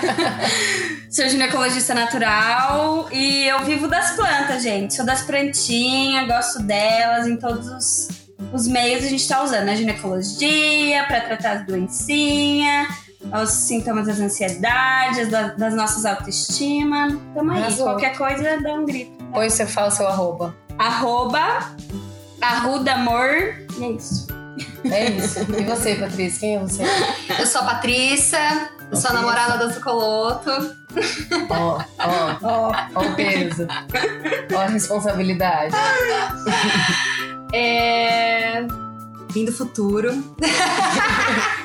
Sou 1.10 1.28
ginecologista 1.28 1.92
natural 1.92 3.08
e 3.10 3.46
eu 3.46 3.64
vivo 3.64 3.88
das 3.88 4.12
plantas, 4.12 4.62
gente. 4.62 4.94
Sou 4.94 5.04
das 5.04 5.22
plantinhas, 5.22 6.26
gosto 6.26 6.62
delas 6.62 7.26
em 7.26 7.36
todos 7.36 7.66
os, 7.66 8.08
os 8.52 8.68
meios 8.68 9.04
a 9.04 9.08
gente 9.08 9.26
tá 9.26 9.42
usando. 9.42 9.68
A 9.68 9.74
ginecologia 9.74 11.04
para 11.04 11.20
tratar 11.20 11.52
as 11.52 11.66
doencinhas, 11.66 12.88
os 13.42 13.50
sintomas 13.50 14.06
das 14.06 14.20
ansiedades, 14.20 15.28
das, 15.28 15.56
das 15.56 15.74
nossas 15.74 16.04
autoestima. 16.04 17.20
Tamo 17.34 17.52
aí. 17.52 17.58
Arrasou. 17.58 17.86
Qualquer 17.86 18.16
coisa, 18.16 18.60
dá 18.62 18.74
um 18.74 18.84
grito. 18.84 19.12
Pois 19.32 19.52
você 19.52 19.66
fala 19.66 19.90
seu 19.90 20.06
arroba. 20.06 20.56
Arroba 20.78 21.74
Arruda 22.40 22.94
Amor. 22.94 23.66
E 23.78 23.84
é 23.84 23.90
isso. 23.90 24.26
É 24.84 25.10
isso. 25.10 25.40
E 25.58 25.64
você, 25.64 25.94
Patrícia? 25.94 26.40
Quem 26.40 26.56
é 26.56 26.58
você? 26.58 26.82
Eu 27.38 27.46
sou 27.46 27.60
a 27.62 27.64
Patrícia, 27.64 28.70
eu 28.90 28.96
sou 28.96 29.10
a 29.10 29.14
namorada 29.14 29.66
do 29.66 29.72
Zucoloto. 29.72 30.50
Ó, 31.48 31.80
ó, 31.98 32.38
ó, 32.42 32.72
ó 32.94 33.00
o 33.00 33.14
peso. 33.14 33.66
Ó 34.54 34.58
a 34.58 34.66
responsabilidade. 34.66 35.74
É. 37.52 38.66
Vim 39.32 39.44
do 39.44 39.52
futuro. 39.52 40.10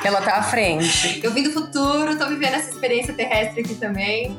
Ela 0.03 0.21
tá 0.21 0.37
à 0.37 0.43
frente. 0.43 1.19
Eu 1.23 1.31
vim 1.31 1.43
do 1.43 1.51
futuro, 1.51 2.17
tô 2.17 2.27
vivendo 2.27 2.53
essa 2.53 2.69
experiência 2.69 3.13
terrestre 3.13 3.61
aqui 3.61 3.75
também. 3.75 4.37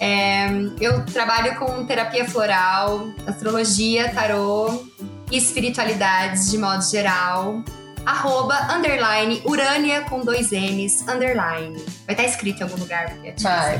É, 0.00 0.48
eu 0.80 1.04
trabalho 1.06 1.56
com 1.56 1.84
terapia 1.86 2.28
floral, 2.28 3.08
astrologia, 3.26 4.12
tarô 4.12 4.84
e 5.30 5.36
espiritualidades 5.36 6.50
de 6.50 6.58
modo 6.58 6.82
geral 6.84 7.62
arroba, 8.08 8.72
underline, 8.72 9.42
Urânia 9.44 10.00
com 10.02 10.24
dois 10.24 10.50
N's, 10.50 11.06
underline. 11.06 11.76
Vai 12.06 12.14
estar 12.14 12.14
tá 12.14 12.24
escrito 12.24 12.60
em 12.60 12.62
algum 12.62 12.78
lugar, 12.78 13.10
porque 13.10 13.34
Vai. 13.42 13.78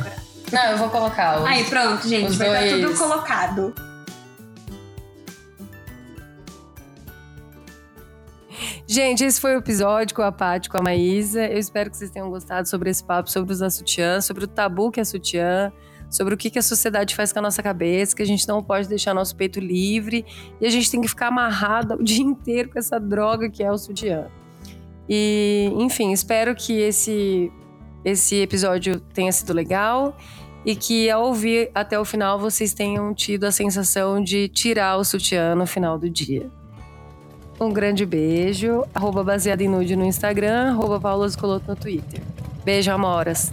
Não, 0.53 0.65
eu 0.65 0.77
vou 0.77 0.91
colocar 0.91 1.41
os, 1.41 1.47
Aí, 1.47 1.65
pronto, 1.65 2.07
gente. 2.07 2.37
Vai 2.37 2.67
estar 2.67 2.77
tá 2.77 2.89
tudo 2.89 2.99
colocado. 2.99 3.75
Gente, 8.87 9.25
esse 9.25 9.41
foi 9.41 9.55
o 9.55 9.59
episódio 9.59 10.15
com 10.15 10.23
a 10.23 10.33
Paty, 10.33 10.69
com 10.69 10.77
a 10.79 10.83
Maísa. 10.83 11.47
Eu 11.47 11.59
espero 11.59 11.91
que 11.91 11.97
vocês 11.97 12.11
tenham 12.11 12.29
gostado 12.29 12.69
sobre 12.69 12.91
esse 12.91 13.05
papo 13.05 13.31
sobre 13.31 13.53
usar 13.53 13.71
sutiã, 13.71 14.21
sobre 14.21 14.45
o 14.45 14.49
tabu 14.49 14.91
que 14.91 15.01
é 15.01 15.05
sutiã 15.05 15.73
sobre 16.11 16.35
o 16.35 16.37
que, 16.37 16.51
que 16.51 16.59
a 16.59 16.63
sociedade 16.63 17.15
faz 17.15 17.33
com 17.33 17.39
a 17.39 17.43
nossa 17.43 17.63
cabeça, 17.63 18.15
que 18.15 18.23
a 18.23 18.27
gente 18.27 18.47
não 18.49 18.63
pode 18.63 18.89
deixar 18.89 19.15
nosso 19.15 19.37
peito 19.37 19.61
livre 19.61 20.25
e 20.61 20.67
a 20.67 20.71
gente 20.71 20.91
tem 20.91 21.01
que 21.01 21.09
ficar 21.09 21.29
amarrada 21.29 21.97
o 21.97 22.03
dia 22.05 22.25
inteiro 22.25 22.71
com 22.71 22.79
essa 22.79 22.99
droga 22.99 23.49
que 23.51 23.63
é 23.63 23.71
o 23.71 23.79
sutiã. 23.79 24.27
E, 25.09 25.73
enfim, 25.77 26.13
espero 26.13 26.55
que 26.55 26.73
esse, 26.73 27.51
esse 28.05 28.37
episódio 28.37 29.01
tenha 29.01 29.33
sido 29.33 29.53
legal 29.53 30.17
e 30.65 30.77
que 30.77 31.09
ao 31.09 31.25
ouvir 31.25 31.71
até 31.75 31.99
o 31.99 32.05
final 32.05 32.39
vocês 32.39 32.75
tenham 32.75 33.15
tido 33.15 33.45
a 33.45 33.53
sensação 33.53 34.23
de 34.23 34.49
tirar 34.49 34.99
o 34.99 35.05
sutiã 35.05 35.55
no 35.55 35.67
final 35.67 35.99
do 35.99 36.11
dia. 36.11 36.51
Um 37.61 37.73
grande 37.73 38.07
beijo, 38.07 38.85
arroba 38.95 39.25
baseado 39.25 39.63
em 39.63 39.69
nude 39.69 39.97
no 39.97 40.05
Instagram, 40.05 40.71
arroba 40.71 41.01
no 41.67 41.77
Twitter. 41.77 42.21
Beijo, 42.65 42.91
amoras! 42.93 43.53